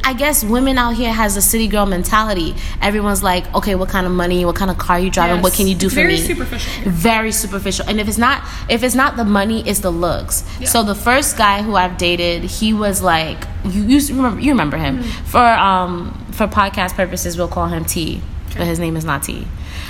I 0.02 0.14
guess 0.14 0.42
women 0.42 0.78
out 0.78 0.94
here 0.94 1.12
has 1.12 1.36
a 1.36 1.42
city 1.42 1.68
girl 1.68 1.86
mentality. 1.86 2.56
Everyone's 2.82 3.22
like, 3.22 3.52
okay, 3.54 3.76
what 3.76 3.88
kind 3.88 4.04
of 4.04 4.12
money, 4.12 4.44
what 4.44 4.56
kind 4.56 4.70
of 4.70 4.78
car 4.78 4.98
you 4.98 5.10
driving, 5.10 5.42
what 5.42 5.52
can 5.52 5.68
you 5.68 5.76
do 5.76 5.88
for 5.88 5.96
Very 5.96 6.14
me? 6.14 6.16
Very 6.16 6.34
superficial. 6.34 6.90
Very 6.90 7.32
superficial. 7.32 7.88
And 7.88 8.00
if 8.00 8.08
it's 8.08 8.18
not 8.18 8.42
if 8.68 8.82
it's 8.82 8.96
not 8.96 9.16
the 9.16 9.24
money, 9.24 9.66
it's 9.68 9.80
the 9.80 9.92
looks. 9.92 10.44
Yeah. 10.58 10.68
So 10.68 10.82
the 10.82 10.94
first 10.94 11.36
guy 11.38 11.62
who 11.62 11.76
I've 11.76 11.98
dated, 11.98 12.42
he 12.44 12.72
was 12.72 13.00
like 13.00 13.46
you 13.64 13.82
you 13.82 14.16
remember 14.16 14.40
you 14.40 14.50
remember 14.50 14.76
him. 14.76 14.98
Mm-hmm. 14.98 15.24
For 15.26 15.46
um 15.46 16.26
for 16.32 16.48
podcast 16.48 16.94
purposes 16.94 17.38
we'll 17.38 17.48
call 17.48 17.66
him 17.66 17.84
T. 17.84 18.22
But 18.56 18.66
his 18.66 18.78
name 18.78 18.96
is 18.96 19.04
not 19.04 19.22
T. 19.22 19.46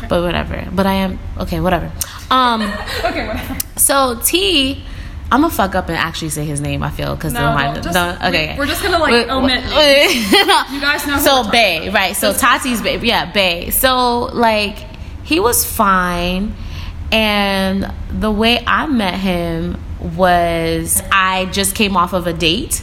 But 0.08 0.22
whatever. 0.22 0.66
But 0.72 0.86
I 0.86 0.94
am 0.94 1.18
okay, 1.38 1.60
whatever. 1.60 1.90
Um 2.30 2.62
Okay, 3.04 3.26
whatever. 3.26 3.56
so 3.76 4.18
T, 4.24 4.82
I'm 5.32 5.40
gonna 5.42 5.52
fuck 5.52 5.74
up 5.74 5.88
and 5.88 5.96
actually 5.96 6.28
say 6.30 6.44
his 6.44 6.60
name. 6.60 6.82
I 6.82 6.90
feel 6.90 7.14
because 7.16 7.32
No. 7.32 7.40
Just- 7.82 7.94
no, 7.94 8.16
okay. 8.28 8.52
we- 8.52 8.58
we're 8.58 8.66
just 8.66 8.82
gonna, 8.82 8.98
like, 8.98 9.28
omit 9.28 9.64
You 10.72 10.80
guys 10.80 11.06
know 11.06 11.18
So 11.18 11.50
Bay, 11.50 11.88
right? 11.90 12.14
So 12.16 12.32
Tati's 12.32 12.80
Bay, 12.82 12.98
yeah, 12.98 13.30
Bay. 13.32 13.70
So 13.70 14.24
like 14.32 14.78
he 15.24 15.40
was 15.40 15.64
fine, 15.64 16.54
and 17.12 17.92
the 18.10 18.30
way 18.30 18.62
I 18.66 18.86
met 18.86 19.14
him 19.14 19.78
was 20.00 21.02
I 21.10 21.46
just 21.46 21.74
came 21.74 21.96
off 21.96 22.12
of 22.12 22.26
a 22.26 22.32
date. 22.32 22.82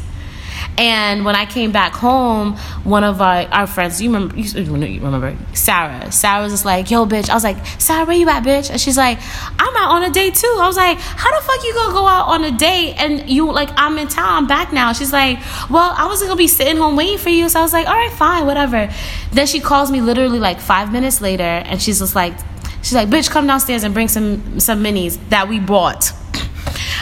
And 0.77 1.23
when 1.23 1.35
I 1.35 1.45
came 1.45 1.71
back 1.71 1.93
home, 1.93 2.55
one 2.83 3.03
of 3.03 3.21
our, 3.21 3.43
our 3.51 3.67
friends, 3.67 4.01
you 4.01 4.11
remember, 4.11 4.35
you 4.37 5.01
remember 5.01 5.37
Sarah. 5.53 6.11
Sarah 6.11 6.41
was 6.41 6.51
just 6.51 6.65
like, 6.65 6.89
"Yo, 6.89 7.05
bitch." 7.05 7.29
I 7.29 7.35
was 7.35 7.43
like, 7.43 7.57
"Sarah, 7.79 8.05
where 8.05 8.15
you 8.15 8.27
at, 8.27 8.43
bitch?" 8.43 8.71
And 8.71 8.81
she's 8.81 8.97
like, 8.97 9.19
"I'm 9.59 9.75
out 9.77 9.91
on 9.91 10.03
a 10.03 10.09
date 10.09 10.35
too." 10.35 10.55
I 10.59 10.65
was 10.65 10.77
like, 10.77 10.97
"How 10.99 11.29
the 11.29 11.45
fuck 11.45 11.63
you 11.63 11.73
gonna 11.75 11.93
go 11.93 12.07
out 12.07 12.27
on 12.27 12.43
a 12.43 12.51
date 12.51 12.95
and 12.97 13.29
you 13.29 13.51
like 13.51 13.69
I'm 13.75 13.97
in 13.99 14.07
town, 14.07 14.43
I'm 14.43 14.47
back 14.47 14.73
now?" 14.73 14.93
She's 14.93 15.13
like, 15.13 15.39
"Well, 15.69 15.93
I 15.95 16.07
wasn't 16.07 16.29
gonna 16.29 16.37
be 16.37 16.47
sitting 16.47 16.77
home 16.77 16.95
waiting 16.95 17.19
for 17.19 17.29
you." 17.29 17.49
So 17.49 17.59
I 17.59 17.61
was 17.61 17.73
like, 17.73 17.87
"All 17.87 17.95
right, 17.95 18.11
fine, 18.11 18.47
whatever." 18.47 18.89
Then 19.31 19.45
she 19.45 19.59
calls 19.59 19.91
me 19.91 20.01
literally 20.01 20.39
like 20.39 20.59
five 20.59 20.91
minutes 20.91 21.21
later, 21.21 21.43
and 21.43 21.79
she's 21.81 21.99
just 21.99 22.15
like, 22.15 22.33
"She's 22.81 22.95
like, 22.95 23.09
bitch, 23.09 23.29
come 23.29 23.45
downstairs 23.45 23.83
and 23.83 23.93
bring 23.93 24.07
some 24.07 24.59
some 24.59 24.83
minis 24.83 25.19
that 25.29 25.47
we 25.47 25.59
bought." 25.59 26.13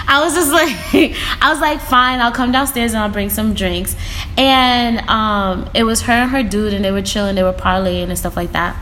I 0.07 0.21
was 0.23 0.33
just 0.33 0.51
like, 0.93 1.15
I 1.41 1.51
was 1.51 1.59
like, 1.59 1.79
fine, 1.79 2.19
I'll 2.19 2.31
come 2.31 2.51
downstairs 2.51 2.93
and 2.93 3.03
I'll 3.03 3.09
bring 3.09 3.29
some 3.29 3.53
drinks. 3.53 3.95
And 4.37 4.99
um, 5.09 5.69
it 5.73 5.83
was 5.83 6.01
her 6.03 6.13
and 6.13 6.31
her 6.31 6.43
dude, 6.43 6.73
and 6.73 6.83
they 6.83 6.91
were 6.91 7.01
chilling, 7.01 7.35
they 7.35 7.43
were 7.43 7.53
parlaying 7.53 8.09
and 8.09 8.17
stuff 8.17 8.35
like 8.35 8.51
that. 8.53 8.75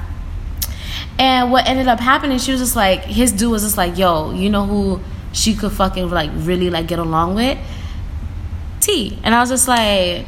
And 1.19 1.51
what 1.51 1.67
ended 1.67 1.87
up 1.87 1.99
happening, 1.99 2.37
she 2.39 2.51
was 2.51 2.61
just 2.61 2.75
like, 2.77 3.03
his 3.03 3.33
dude 3.33 3.51
was 3.51 3.63
just 3.63 3.77
like, 3.77 3.97
yo, 3.97 4.31
you 4.31 4.49
know 4.49 4.65
who 4.65 5.01
she 5.33 5.53
could 5.53 5.73
fucking 5.73 6.09
like 6.09 6.31
really 6.33 6.69
like 6.69 6.87
get 6.87 6.97
along 6.97 7.35
with? 7.35 7.57
T. 8.79 9.19
And 9.23 9.35
I 9.35 9.41
was 9.41 9.49
just 9.49 9.67
like, 9.67 10.25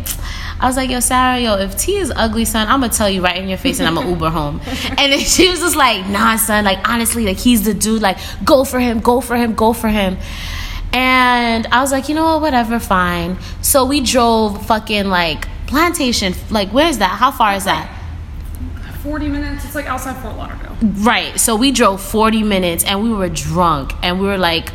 I 0.59 0.67
was 0.67 0.75
like, 0.75 0.89
yo, 0.89 0.99
Sarah, 0.99 1.39
yo, 1.39 1.55
if 1.55 1.77
T 1.77 1.95
is 1.95 2.11
ugly, 2.15 2.43
son, 2.43 2.67
I'm 2.67 2.81
gonna 2.81 2.91
tell 2.91 3.09
you 3.09 3.23
right 3.23 3.37
in 3.37 3.47
your 3.47 3.57
face 3.57 3.79
and 3.79 3.87
I'm 3.87 3.95
gonna 3.95 4.09
Uber 4.09 4.29
home. 4.29 4.61
And 4.97 5.11
then 5.13 5.19
she 5.19 5.49
was 5.49 5.59
just 5.59 5.75
like, 5.75 6.05
nah, 6.07 6.35
son, 6.35 6.65
like 6.65 6.87
honestly, 6.87 7.25
like 7.25 7.37
he's 7.37 7.63
the 7.63 7.73
dude, 7.73 8.01
like 8.01 8.17
go 8.43 8.63
for 8.63 8.79
him, 8.79 8.99
go 8.99 9.21
for 9.21 9.35
him, 9.37 9.55
go 9.55 9.73
for 9.73 9.87
him. 9.87 10.17
And 10.93 11.67
I 11.67 11.81
was 11.81 11.91
like, 11.91 12.09
you 12.09 12.15
know 12.15 12.25
what, 12.25 12.41
whatever, 12.41 12.79
fine. 12.79 13.37
So 13.61 13.85
we 13.85 14.01
drove 14.01 14.65
fucking 14.65 15.07
like 15.07 15.47
plantation, 15.67 16.33
like 16.49 16.69
where's 16.69 16.97
that? 16.97 17.11
How 17.11 17.31
far 17.31 17.55
is 17.55 17.65
that? 17.65 17.97
40 19.03 19.29
minutes. 19.29 19.65
It's 19.65 19.73
like 19.73 19.87
outside 19.87 20.21
Fort 20.21 20.35
Lauderdale. 20.35 20.77
Right. 20.81 21.39
So 21.39 21.55
we 21.55 21.71
drove 21.71 22.01
40 22.01 22.43
minutes 22.43 22.83
and 22.83 23.01
we 23.01 23.11
were 23.11 23.29
drunk 23.29 23.93
and 24.03 24.19
we 24.19 24.27
were 24.27 24.37
like, 24.37 24.71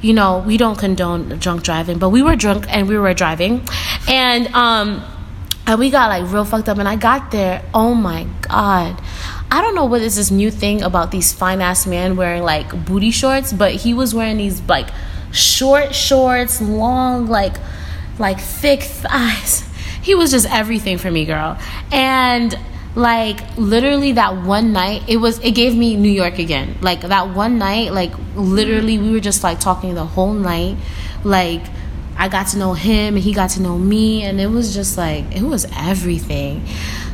you 0.00 0.14
know, 0.14 0.38
we 0.38 0.56
don't 0.56 0.78
condone 0.78 1.28
drunk 1.38 1.64
driving, 1.64 1.98
but 1.98 2.10
we 2.10 2.22
were 2.22 2.36
drunk 2.36 2.66
and 2.68 2.88
we 2.88 2.96
were 2.96 3.12
driving. 3.14 3.62
And 4.08 4.46
um 4.54 5.02
and 5.66 5.78
we 5.78 5.90
got 5.90 6.08
like 6.08 6.32
real 6.32 6.46
fucked 6.46 6.68
up 6.68 6.78
and 6.78 6.88
I 6.88 6.96
got 6.96 7.30
there. 7.30 7.62
Oh 7.74 7.94
my 7.94 8.26
god. 8.42 8.98
I 9.50 9.60
don't 9.60 9.74
know 9.74 9.84
what 9.84 10.00
is 10.02 10.16
this 10.16 10.30
new 10.30 10.50
thing 10.50 10.82
about 10.82 11.10
these 11.10 11.32
fine 11.32 11.60
ass 11.60 11.86
men 11.86 12.16
wearing 12.16 12.42
like 12.42 12.86
booty 12.86 13.10
shorts, 13.10 13.52
but 13.52 13.72
he 13.72 13.92
was 13.92 14.14
wearing 14.14 14.38
these 14.38 14.62
like 14.62 14.88
short 15.38 15.94
shorts, 15.94 16.60
long 16.60 17.26
like 17.26 17.56
like 18.18 18.40
thick 18.40 18.82
thighs. 18.82 19.64
He 20.00 20.14
was 20.14 20.30
just 20.30 20.50
everything 20.50 20.96
for 20.96 21.10
me, 21.10 21.26
girl. 21.26 21.58
And 21.92 22.58
like 22.94 23.40
literally 23.58 24.12
that 24.12 24.42
one 24.42 24.72
night 24.72 25.02
it 25.06 25.18
was 25.18 25.38
it 25.40 25.52
gave 25.52 25.76
me 25.76 25.96
new 25.96 26.10
york 26.10 26.38
again. 26.38 26.76
Like 26.80 27.02
that 27.02 27.34
one 27.34 27.58
night 27.58 27.92
like 27.92 28.12
literally 28.34 28.98
we 28.98 29.10
were 29.12 29.20
just 29.20 29.44
like 29.44 29.60
talking 29.60 29.94
the 29.94 30.06
whole 30.06 30.32
night. 30.32 30.76
Like 31.24 31.62
i 32.16 32.28
got 32.28 32.48
to 32.48 32.58
know 32.58 32.72
him 32.72 33.14
and 33.14 33.22
he 33.22 33.32
got 33.32 33.50
to 33.50 33.62
know 33.62 33.78
me 33.78 34.22
and 34.22 34.40
it 34.40 34.48
was 34.48 34.74
just 34.74 34.96
like 34.96 35.24
it 35.36 35.42
was 35.42 35.66
everything. 35.76 36.66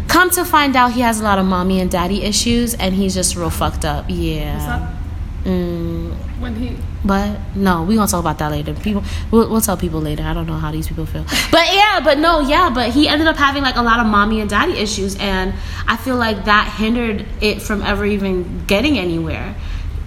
Come 0.09 0.31
to 0.31 0.45
find 0.45 0.77
out 0.77 0.93
he 0.93 1.01
has 1.01 1.21
a 1.21 1.25
lot 1.25 1.39
of 1.39 1.47
mommy 1.47 1.81
and 1.81 1.91
daddy 1.91 2.23
issues 2.23 2.75
and 2.75 2.95
he's 2.95 3.15
just 3.15 3.35
real 3.37 3.51
fucked 3.51 3.85
up. 3.85 4.05
Yeah. 4.09 4.95
That 5.43 5.51
mm, 5.51 6.17
when 6.38 6.57
he. 6.57 6.77
but 7.05 7.38
no, 7.55 7.83
we 7.85 7.94
gonna 7.94 8.09
talk 8.09 8.20
about 8.20 8.38
that 8.38 8.51
later. 8.51 8.75
People, 8.75 9.05
we'll, 9.31 9.49
we'll 9.51 9.61
tell 9.61 9.77
people 9.77 10.01
later. 10.01 10.23
I 10.23 10.35
don't 10.35 10.47
know 10.47 10.59
how 10.59 10.70
these 10.70 10.88
people 10.88 11.07
feel. 11.07 11.25
But 11.51 11.73
yeah, 11.73 12.01
but 12.03 12.18
no, 12.18 12.40
yeah, 12.40 12.70
but 12.75 12.90
he 12.90 13.07
ended 13.09 13.29
up 13.29 13.37
having 13.37 13.62
like 13.62 13.77
a 13.77 13.83
lot 13.83 14.01
of 14.01 14.07
mommy 14.07 14.40
and 14.40 14.51
daddy 14.51 14.73
issues, 14.73 15.16
and 15.16 15.55
I 15.87 15.97
feel 15.97 16.16
like 16.16 16.47
that 16.47 16.75
hindered 16.77 17.27
it 17.40 17.62
from 17.62 17.83
ever 17.83 18.05
even 18.05 18.64
getting 18.66 18.99
anywhere. 18.99 19.55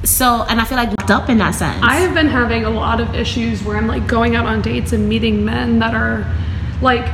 So, 0.04 0.44
and 0.44 0.60
I 0.62 0.66
feel 0.66 0.78
like 0.78 0.90
up 1.10 1.30
in 1.30 1.38
that 1.38 1.56
sense. 1.56 1.82
I 1.82 1.96
have 1.96 2.14
been 2.14 2.28
having 2.28 2.66
a 2.66 2.70
lot 2.70 3.00
of 3.00 3.16
issues 3.16 3.64
where 3.64 3.78
I'm 3.78 3.88
like 3.88 4.08
going 4.08 4.36
out 4.36 4.46
on 4.46 4.62
dates 4.62 4.94
and 4.94 5.08
meeting 5.08 5.46
men 5.46 5.80
that 5.80 5.94
are 5.94 6.32
like 6.82 7.08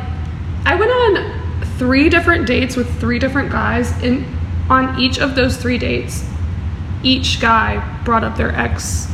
I 0.65 0.76
went 0.76 0.91
on 0.91 1.65
three 1.78 2.10
different 2.10 2.47
dates 2.47 2.76
with 2.76 2.99
three 2.99 3.19
different 3.19 3.52
guys 3.52 3.91
and 4.04 4.26
on 4.69 4.99
each 4.99 5.19
of 5.19 5.36
those 5.36 5.58
three 5.58 5.78
dates 5.78 6.26
each 7.04 7.41
guy 7.41 7.92
brought 8.04 8.24
up 8.24 8.36
their 8.38 8.52
ex 8.56 9.08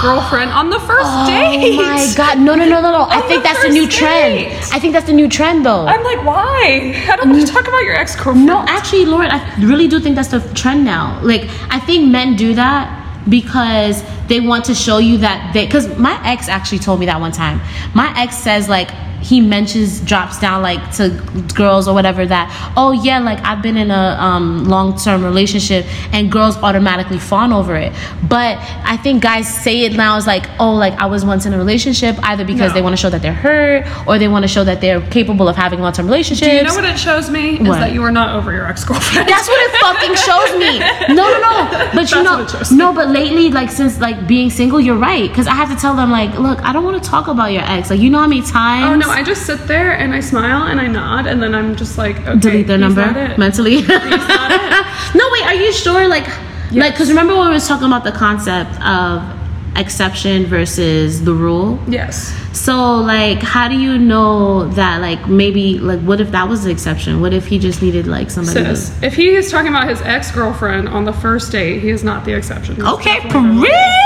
girlfriend 0.00 0.50
on 0.52 0.70
the 0.70 0.78
first 0.80 1.02
oh 1.04 1.26
date. 1.26 1.76
my 1.76 2.12
god, 2.16 2.38
no, 2.38 2.54
no, 2.54 2.64
no, 2.64 2.80
no, 2.80 2.92
no! 2.92 3.02
I 3.08 3.20
think 3.22 3.42
that's 3.42 3.62
the 3.62 3.70
new 3.70 3.88
trend. 3.88 4.34
date. 4.34 4.52
I 4.72 4.78
think 4.78 4.92
that's 4.92 5.06
the 5.06 5.12
new 5.12 5.28
trend, 5.28 5.66
though. 5.66 5.86
I'm 5.86 6.02
like, 6.04 6.24
why? 6.24 6.94
I 7.08 7.16
don't 7.16 7.30
want 7.30 7.46
to 7.46 7.52
talk 7.52 7.66
about 7.66 7.82
your 7.82 7.94
ex 7.96 8.14
girlfriend. 8.14 8.46
No, 8.46 8.64
actually, 8.68 9.04
Lauren, 9.06 9.30
I 9.30 9.54
really 9.64 9.88
do 9.88 9.98
think 10.00 10.16
that's 10.16 10.28
the 10.28 10.40
trend 10.54 10.84
now. 10.84 11.20
Like, 11.22 11.42
I 11.70 11.80
think 11.80 12.10
men 12.10 12.36
do 12.36 12.54
that 12.54 13.02
because 13.28 14.04
they 14.28 14.40
want 14.40 14.64
to 14.66 14.74
show 14.74 14.98
you 14.98 15.18
that 15.18 15.52
they. 15.52 15.66
Because 15.66 15.96
my 15.98 16.20
ex 16.24 16.48
actually 16.48 16.78
told 16.78 17.00
me 17.00 17.06
that 17.06 17.20
one 17.20 17.32
time. 17.32 17.60
My 17.94 18.12
ex 18.16 18.36
says 18.36 18.68
like 18.68 18.90
he 19.30 19.40
mentions 19.40 20.00
drops 20.10 20.38
down 20.38 20.62
like 20.62 20.82
to 20.96 21.04
girls 21.54 21.88
or 21.88 21.94
whatever 21.98 22.24
that 22.26 22.46
oh 22.76 22.92
yeah 22.92 23.18
like 23.18 23.40
I've 23.44 23.62
been 23.62 23.76
in 23.76 23.90
a 23.90 24.04
um, 24.26 24.64
long 24.74 24.96
term 25.04 25.24
relationship 25.24 25.84
and 26.14 26.30
girls 26.30 26.56
automatically 26.58 27.18
fawn 27.18 27.52
over 27.52 27.74
it. 27.76 27.92
But 28.28 28.58
I 28.84 28.96
think 29.02 29.22
guys 29.22 29.46
say 29.64 29.74
it 29.86 29.92
now 29.94 30.16
is 30.16 30.26
like 30.26 30.44
oh 30.60 30.72
like 30.74 30.94
I 30.94 31.06
was 31.06 31.24
once 31.24 31.44
in 31.46 31.52
a 31.52 31.58
relationship 31.58 32.14
either 32.22 32.44
because 32.44 32.70
No. 32.70 32.74
they 32.74 32.82
want 32.82 32.92
to 32.92 33.00
show 33.04 33.10
that 33.10 33.22
they're 33.22 33.40
hurt 33.48 33.80
or 34.06 34.18
they 34.18 34.28
want 34.28 34.44
to 34.44 34.48
show 34.48 34.64
that 34.64 34.80
they're 34.80 35.00
capable 35.10 35.48
of 35.48 35.56
having 35.56 35.80
long 35.80 35.92
term 35.92 36.06
relationships. 36.06 36.48
Do 36.50 36.56
you 36.56 36.62
know 36.62 36.74
what 36.74 36.84
it 36.84 36.98
shows 36.98 37.28
me? 37.30 37.44
Is 37.58 37.66
that 37.82 37.92
you 37.92 38.02
are 38.04 38.12
not 38.12 38.28
over 38.36 38.52
your 38.52 38.66
ex 38.68 38.84
girlfriend. 38.84 39.28
That's 39.28 39.48
what 39.48 39.60
it 39.66 39.72
fucking 39.86 40.14
shows 40.28 40.50
me. 40.62 40.72
No, 41.14 41.24
no, 41.34 41.38
no. 41.48 41.90
But 41.94 42.10
you 42.12 42.22
know, 42.22 42.38
what 42.38 42.44
it 42.46 42.50
shows 42.50 42.70
me. 42.70 42.78
no. 42.78 42.92
But 42.92 43.08
lately, 43.08 43.50
like 43.50 43.70
since 43.70 43.98
like 44.00 44.26
being 44.28 44.50
single, 44.50 44.80
you're 44.80 44.96
right. 45.10 45.28
Because 45.28 45.46
I 45.46 45.54
have 45.54 45.70
to 45.74 45.76
tell 45.76 45.94
them 45.94 46.10
like, 46.10 46.38
look, 46.38 46.62
I 46.62 46.72
don't 46.72 46.84
want 46.84 47.02
to 47.02 47.08
talk 47.10 47.26
about 47.28 47.52
your 47.52 47.62
ex. 47.64 47.90
Like, 47.90 48.00
you 48.00 48.10
know 48.10 48.18
how 48.20 48.26
many 48.28 48.42
times? 48.42 49.04
Oh 49.04 49.08
no, 49.08 49.12
I 49.16 49.22
just 49.22 49.46
sit 49.46 49.66
there 49.66 49.92
and 49.92 50.12
I 50.12 50.20
smile 50.20 50.66
and 50.66 50.78
I 50.78 50.88
nod 50.88 51.26
and 51.26 51.42
then 51.42 51.54
I'm 51.54 51.74
just 51.74 51.96
like, 51.96 52.18
okay, 52.26 52.38
delete 52.38 52.66
their 52.66 52.76
number 52.76 53.00
it. 53.00 53.38
mentally. 53.38 53.76
no, 53.80 55.28
wait. 55.32 55.44
Are 55.44 55.54
you 55.54 55.72
sure? 55.72 56.06
Like, 56.06 56.28
like, 56.70 56.92
because 56.92 57.08
remember 57.08 57.34
when 57.34 57.48
we 57.48 57.54
was 57.54 57.66
talking 57.66 57.86
about 57.86 58.04
the 58.04 58.12
concept 58.12 58.78
of 58.82 59.22
exception 59.74 60.44
versus 60.44 61.24
the 61.24 61.32
rule. 61.32 61.78
Yes. 61.88 62.34
So, 62.52 62.96
like, 62.96 63.38
how 63.38 63.68
do 63.68 63.78
you 63.78 63.96
know 63.98 64.68
that? 64.72 65.00
Like, 65.00 65.26
maybe, 65.28 65.78
like, 65.78 66.00
what 66.00 66.20
if 66.20 66.30
that 66.32 66.48
was 66.48 66.64
the 66.64 66.70
exception? 66.70 67.22
What 67.22 67.32
if 67.32 67.46
he 67.46 67.58
just 67.58 67.80
needed 67.80 68.06
like 68.06 68.30
somebody? 68.30 68.64
Sis, 68.74 69.02
if 69.02 69.14
he 69.14 69.28
is 69.28 69.50
talking 69.50 69.68
about 69.68 69.88
his 69.88 70.00
ex 70.02 70.30
girlfriend 70.30 70.88
on 70.88 71.04
the 71.04 71.12
first 71.12 71.52
date, 71.52 71.80
he 71.80 71.88
is 71.88 72.04
not 72.04 72.24
the 72.24 72.34
exception. 72.34 72.76
He's 72.76 72.84
Okay, 72.84 73.20
definitely 73.20 73.68
the 73.68 74.05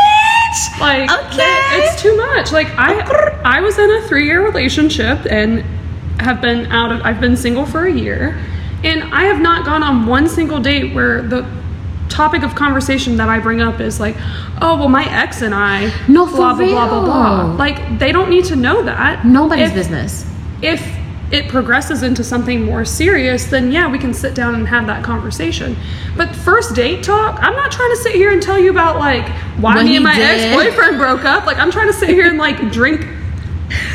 Like 0.81 1.11
Okay. 1.11 1.59
it's 1.79 2.03
too 2.03 2.17
much. 2.17 2.53
Like 2.53 2.69
I 2.77 3.01
I 3.45 3.61
was 3.61 3.79
in 3.79 3.91
a 3.91 4.03
three 4.09 4.27
year 4.27 4.43
relationship 4.45 5.27
and 5.31 5.65
have 6.21 6.41
been 6.41 6.67
out 6.67 6.93
of 6.93 7.01
I've 7.03 7.21
been 7.21 7.37
single 7.37 7.65
for 7.67 7.85
a 7.87 7.93
year 7.93 8.37
and 8.85 9.03
I 9.15 9.25
have 9.25 9.41
not 9.41 9.65
gone 9.65 9.83
on 9.83 10.07
one 10.07 10.29
single 10.29 10.61
date 10.61 10.95
where 10.95 11.23
the 11.23 11.47
topic 12.09 12.43
of 12.43 12.55
conversation 12.55 13.17
that 13.19 13.29
I 13.29 13.39
bring 13.39 13.61
up 13.61 13.81
is 13.81 14.01
like, 14.01 14.17
oh 14.61 14.77
well 14.79 14.89
my 14.89 15.05
ex 15.11 15.43
and 15.43 15.55
I 15.55 15.93
No, 16.09 16.27
for 16.27 16.37
blah 16.37 16.55
blah 16.55 16.67
blah 16.67 16.89
blah 16.89 17.05
blah. 17.05 17.55
Like 17.55 17.99
they 17.99 18.11
don't 18.13 18.29
need 18.31 18.45
to 18.47 18.57
know 18.57 18.83
that. 18.83 19.25
Nobody's 19.25 19.69
If- 19.69 19.75
business. 19.75 20.27
if 20.63 20.81
it 21.31 21.49
progresses 21.49 22.03
into 22.03 22.25
something 22.25 22.65
more 22.65 22.85
serious, 22.85 23.45
then 23.45 23.71
yeah, 23.71 23.89
we 23.89 23.99
can 23.99 24.13
sit 24.13 24.35
down 24.35 24.55
and 24.55 24.67
have 24.67 24.87
that 24.87 25.05
conversation. 25.05 25.77
But 26.17 26.35
first 26.35 26.75
date 26.75 27.05
talk, 27.05 27.39
I'm 27.41 27.55
not 27.55 27.71
trying 27.71 27.91
to 27.91 27.97
sit 27.97 28.15
here 28.15 28.33
and 28.33 28.43
tell 28.43 28.59
you 28.59 28.71
about 28.71 28.99
like 28.99 29.29
why 29.59 29.77
What 29.77 29.85
me 29.85 29.97
and 29.97 30.05
my 30.05 30.17
ex 30.19 30.55
boyfriend 30.55 30.99
broke 30.99 31.25
up. 31.25 31.47
Like 31.47 31.59
I'm 31.59 31.71
trying 31.71 31.87
to 31.87 31.93
sit 31.93 32.09
here 32.11 32.27
and 32.27 32.39
like 32.39 32.73
drink 32.73 33.07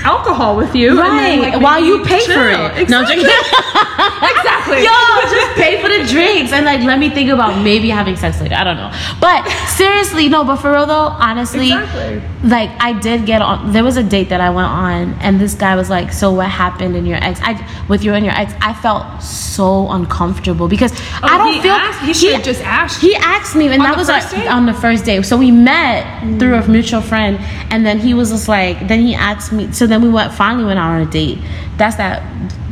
alcohol 0.03 0.55
with 0.55 0.75
you, 0.75 0.99
Right, 0.99 1.07
And 1.07 1.43
then, 1.43 1.51
like, 1.53 1.61
while 1.61 1.83
you 1.83 2.03
pay 2.05 2.19
for 2.21 2.33
chill. 2.33 2.65
it. 2.77 2.89
No, 2.89 2.99
I'm 3.01 3.11
Exactly. 3.11 3.23
joking. 3.23 4.29
exactly. 4.35 4.77
Yo, 4.83 5.31
just 5.35 5.51
pay 5.55 5.81
for 5.81 5.89
the 5.89 6.05
drinks 6.11 6.51
and 6.51 6.65
like 6.65 6.81
let 6.81 6.99
me 6.99 7.09
think 7.09 7.29
about 7.29 7.61
maybe 7.63 7.89
having 7.89 8.15
sex 8.15 8.39
later. 8.41 8.55
I 8.55 8.63
don't 8.63 8.77
know. 8.77 8.91
But 9.19 9.47
seriously, 9.67 10.29
no, 10.29 10.43
but 10.43 10.57
for 10.57 10.71
real 10.71 10.85
though, 10.85 11.07
honestly, 11.19 11.71
Exactly. 11.71 12.21
like 12.49 12.69
I 12.79 12.93
did 12.99 13.25
get 13.25 13.41
on 13.41 13.71
there 13.73 13.83
was 13.83 13.97
a 13.97 14.03
date 14.03 14.29
that 14.29 14.41
I 14.41 14.49
went 14.49 14.67
on 14.67 15.13
and 15.21 15.39
this 15.39 15.53
guy 15.55 15.75
was 15.75 15.89
like, 15.89 16.11
So 16.11 16.31
what 16.31 16.49
happened 16.49 16.95
in 16.95 17.05
your 17.05 17.17
ex 17.17 17.39
I 17.43 17.53
with 17.87 18.03
you 18.03 18.13
and 18.13 18.25
your 18.25 18.33
ex? 18.35 18.53
I 18.61 18.73
felt 18.73 19.21
so 19.21 19.89
uncomfortable 19.91 20.67
because 20.67 20.91
oh, 20.93 21.19
I 21.23 21.35
Oh, 21.35 21.37
don't 21.39 21.53
he 21.53 21.61
feel 21.61 21.71
asked- 21.73 22.01
he 22.05 22.13
should 22.13 22.33
have 22.33 22.43
just 22.43 22.61
asked 22.61 23.01
He 23.01 23.15
asked 23.15 23.55
me 23.55 23.67
and 23.67 23.81
that 23.83 23.97
was 23.97 24.09
on 24.09 24.65
the 24.65 24.73
first 24.73 25.05
day. 25.05 25.21
So 25.21 25.37
we 25.37 25.51
met 25.51 26.05
through 26.39 26.55
a 26.55 26.61
mm. 26.61 26.69
mutual 26.69 27.01
friend 27.01 27.37
and 27.71 27.85
then 27.85 27.99
he 27.99 28.13
was 28.13 28.29
just 28.31 28.47
like 28.47 28.87
then 28.87 29.01
he 29.01 29.15
asked 29.15 29.51
me 29.51 29.64
so 29.73 29.87
then 29.87 30.01
we 30.01 30.09
went 30.09 30.33
finally 30.33 30.65
went 30.65 30.79
out 30.79 30.91
on 30.91 31.01
a 31.01 31.09
date. 31.09 31.39
That's 31.77 31.95
that 31.97 32.23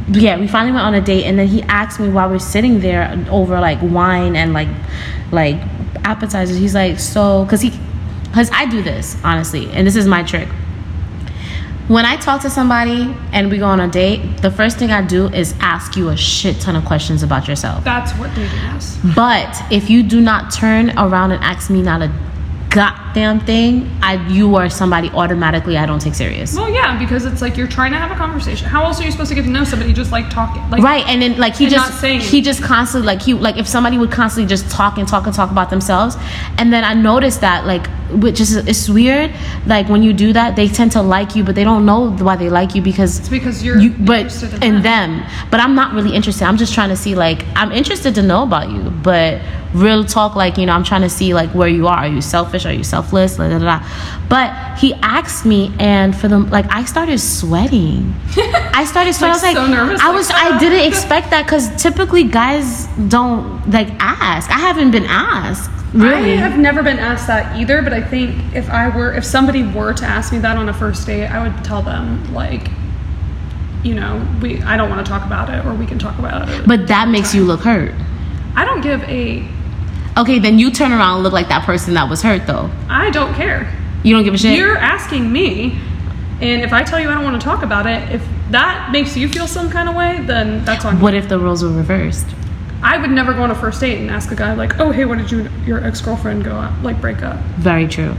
yeah, 0.10 0.38
we 0.38 0.48
finally 0.48 0.74
went 0.74 0.86
on 0.86 0.94
a 0.96 1.02
date 1.02 1.26
and 1.26 1.40
then 1.40 1.48
he 1.48 1.62
asked 1.64 2.00
me 2.00 2.10
while 2.10 2.30
we're 2.30 2.40
sitting 2.40 2.80
there 2.82 3.26
over 3.30 3.60
like 3.60 3.80
wine 3.82 4.36
and 4.36 4.54
like 4.54 4.68
like 5.32 5.56
appetizers. 6.04 6.58
He's 6.58 6.76
like, 6.76 7.00
so 7.00 7.46
cause 7.50 7.62
he 7.62 7.72
cause 8.34 8.50
I 8.52 8.66
do 8.66 8.82
this, 8.82 9.18
honestly, 9.24 9.70
and 9.72 9.88
this 9.88 9.96
is 9.96 10.08
my 10.08 10.24
trick. 10.24 10.48
When 11.90 12.06
I 12.06 12.16
talk 12.16 12.42
to 12.44 12.50
somebody 12.50 13.14
and 13.34 13.52
we 13.52 13.58
go 13.58 13.66
on 13.66 13.82
a 13.82 13.90
date, 13.90 14.42
the 14.42 14.50
first 14.50 14.78
thing 14.78 14.92
I 14.92 15.06
do 15.06 15.28
is 15.28 15.54
ask 15.60 15.98
you 15.98 16.10
a 16.10 16.18
shit 16.18 16.62
ton 16.62 16.78
of 16.78 16.86
questions 16.86 17.24
about 17.24 17.48
yourself. 17.48 17.84
That's 17.84 18.14
what 18.14 18.34
dating 18.34 18.58
is. 18.76 18.98
But 19.16 19.62
if 19.70 19.90
you 19.90 20.02
do 20.02 20.22
not 20.22 20.54
turn 20.54 20.98
around 20.98 21.34
and 21.34 21.44
ask 21.44 21.70
me 21.70 21.82
not 21.82 22.02
a 22.02 22.12
goddamn 23.14 23.40
thing, 23.46 23.90
I 24.02 24.16
you 24.28 24.56
are 24.56 24.70
somebody 24.70 25.10
automatically 25.10 25.78
I 25.78 25.86
don't 25.86 26.00
take 26.00 26.16
serious. 26.16 26.56
Well, 26.56 26.70
yeah, 26.70 26.98
because 26.98 27.26
it's 27.26 27.42
like 27.42 27.58
you're 27.58 27.68
trying 27.68 27.92
to 27.92 27.98
have 27.98 28.12
a 28.12 28.16
conversation. 28.16 28.68
How 28.68 28.84
else 28.84 29.00
are 29.00 29.04
you 29.04 29.12
supposed 29.12 29.30
to 29.30 29.36
get 29.36 29.44
to 29.44 29.50
know 29.50 29.64
somebody 29.64 29.94
just 29.94 30.12
like 30.12 30.30
talking? 30.30 30.68
Like 30.70 30.82
Right, 30.82 31.06
and 31.08 31.22
then 31.22 31.38
like 31.38 31.56
he 31.56 31.70
just 31.70 32.02
not 32.02 32.22
he 32.22 32.42
just 32.42 32.64
constantly 32.64 33.06
like 33.06 33.22
he 33.22 33.34
like 33.34 33.58
if 33.58 33.68
somebody 33.68 33.98
would 33.98 34.12
constantly 34.12 34.50
just 34.50 34.70
talk 34.70 34.98
and 34.98 35.08
talk 35.08 35.26
and 35.26 35.36
talk 35.36 35.52
about 35.52 35.70
themselves, 35.70 36.16
and 36.58 36.74
then 36.74 36.84
I 36.84 36.94
noticed 36.94 37.42
that 37.42 37.66
like 37.66 37.88
which 38.22 38.40
is 38.40 38.56
it's 38.56 38.90
weird 38.90 39.32
like 39.66 39.90
when 39.90 40.04
you 40.04 40.14
do 40.14 40.34
that 40.34 40.56
they 40.56 40.68
tend 40.68 40.92
to 40.92 41.02
like 41.02 41.36
you 41.36 41.44
but 41.44 41.56
they 41.56 41.64
don't 41.64 41.86
know 41.86 42.12
why 42.18 42.36
they 42.36 42.50
like 42.50 42.76
you 42.76 42.82
because 42.82 43.20
It's 43.20 43.30
because 43.30 43.64
you're 43.64 43.80
you 43.80 43.90
but 43.92 44.44
in 44.62 44.76
in 44.76 44.82
them 44.84 45.26
but 45.50 45.60
I'm 45.60 45.74
not 45.74 45.94
really 45.94 46.14
interested 46.14 46.46
I'm 46.46 46.58
just 46.58 46.74
trying 46.74 46.90
to 46.90 46.96
see 46.96 47.16
like 47.16 47.44
I'm 47.56 47.72
interested 47.72 48.14
to 48.16 48.22
know 48.22 48.44
about 48.44 48.70
you 48.70 48.92
but 48.92 49.42
real 49.74 50.04
talk 50.04 50.36
like 50.36 50.58
you 50.58 50.66
know 50.66 50.74
I'm 50.74 50.84
trying 50.84 51.02
to 51.02 51.10
see 51.10 51.34
like 51.34 51.50
where 51.56 51.68
you 51.68 51.88
are 51.88 51.98
are 51.98 52.08
you 52.08 52.22
selfish 52.22 52.66
are 52.66 52.74
you 52.74 52.84
self 52.84 53.03
selfless, 53.04 53.38
da, 53.38 53.50
da, 53.50 53.60
da. 53.60 53.88
But 54.30 54.78
he 54.80 54.94
asked 54.96 55.46
me, 55.46 55.74
and 55.80 56.16
for 56.16 56.28
the 56.28 56.40
like, 56.40 56.66
I 56.70 56.86
started 56.86 57.20
sweating. 57.20 58.14
I 58.38 58.86
started 58.86 59.14
sweating. 59.14 59.20
Like, 59.20 59.22
I 59.22 59.34
was 59.34 59.44
like, 59.44 59.56
so 59.56 59.68
nervous, 59.68 60.02
I 60.02 60.08
like, 60.08 60.16
was, 60.16 60.30
I 60.32 60.56
ah. 60.56 60.60
didn't 60.60 60.88
expect 60.88 61.30
that 61.32 61.46
because 61.46 61.82
typically 61.82 62.24
guys 62.24 62.88
don't 63.10 63.70
like 63.70 63.90
ask. 64.00 64.50
I 64.50 64.60
haven't 64.60 64.92
been 64.92 65.06
asked. 65.06 65.70
Really? 65.94 66.34
I 66.34 66.38
have 66.38 66.58
never 66.58 66.82
been 66.82 66.98
asked 66.98 67.28
that 67.28 67.56
either, 67.56 67.84
but 67.84 67.94
I 67.94 68.02
think 68.02 68.56
if 68.56 68.68
I 68.70 68.90
were, 68.90 69.14
if 69.14 69.24
somebody 69.24 69.64
were 69.64 69.94
to 69.94 70.06
ask 70.06 70.34
me 70.34 70.40
that 70.40 70.58
on 70.58 70.68
a 70.70 70.74
first 70.74 71.06
date, 71.06 71.28
I 71.28 71.48
would 71.48 71.64
tell 71.64 71.84
them 71.84 72.34
like, 72.34 72.70
you 73.84 73.94
know, 73.94 74.26
we, 74.42 74.60
I 74.64 74.76
don't 74.76 74.90
want 74.90 75.06
to 75.06 75.10
talk 75.10 75.24
about 75.24 75.54
it, 75.54 75.64
or 75.66 75.76
we 75.76 75.86
can 75.86 76.00
talk 76.00 76.18
about 76.18 76.50
it. 76.50 76.66
but 76.66 76.88
that 76.88 77.10
makes 77.10 77.36
you 77.36 77.44
look 77.44 77.60
hurt. 77.60 77.94
I 78.56 78.66
don't 78.66 78.82
give 78.82 79.04
a, 79.04 79.48
Okay, 80.16 80.38
then 80.40 80.60
you 80.60 80.70
turn 80.70 80.92
around 80.92 81.16
and 81.16 81.24
look 81.24 81.34
like 81.34 81.48
that 81.50 81.66
person 81.66 81.96
that 81.96 82.10
was 82.10 82.22
hurt 82.22 82.46
though. 82.46 82.70
I 82.90 83.10
don't 83.10 83.34
care. 83.34 83.74
You 84.04 84.14
don't 84.14 84.24
give 84.24 84.34
a 84.34 84.38
shit. 84.38 84.56
You're 84.58 84.78
asking 84.78 85.32
me, 85.32 85.80
and 86.42 86.62
if 86.62 86.72
I 86.74 86.84
tell 86.84 87.00
you 87.00 87.10
I 87.10 87.14
don't 87.16 87.24
want 87.24 87.40
to 87.42 87.44
talk 87.44 87.64
about 87.64 87.88
it, 87.88 88.12
if 88.12 88.28
that 88.52 88.92
makes 88.92 89.18
you 89.18 89.28
feel 89.28 89.48
some 89.48 89.70
kind 89.72 89.90
of 89.90 89.96
way, 89.96 90.24
then 90.26 90.64
that's 90.66 90.86
on 90.86 90.98
you. 90.98 91.02
what 91.02 91.14
if 91.14 91.30
the 91.30 91.40
roles 91.40 91.64
were 91.64 91.72
reversed? 91.72 92.28
I 92.84 92.98
would 92.98 93.10
never 93.12 93.34
go 93.34 93.44
on 93.44 93.50
a 93.50 93.56
first 93.56 93.80
date 93.80 94.00
and 94.00 94.12
ask 94.12 94.30
a 94.32 94.36
guy 94.36 94.54
like, 94.54 94.80
"Oh, 94.80 94.92
hey, 94.92 95.06
what 95.06 95.18
did 95.18 95.32
you 95.32 95.50
your 95.66 95.84
ex 95.84 96.02
girlfriend 96.02 96.44
go 96.44 96.52
out, 96.52 96.84
like 96.84 97.00
break 97.02 97.24
up?" 97.24 97.38
Very 97.58 97.88
true. 97.88 98.14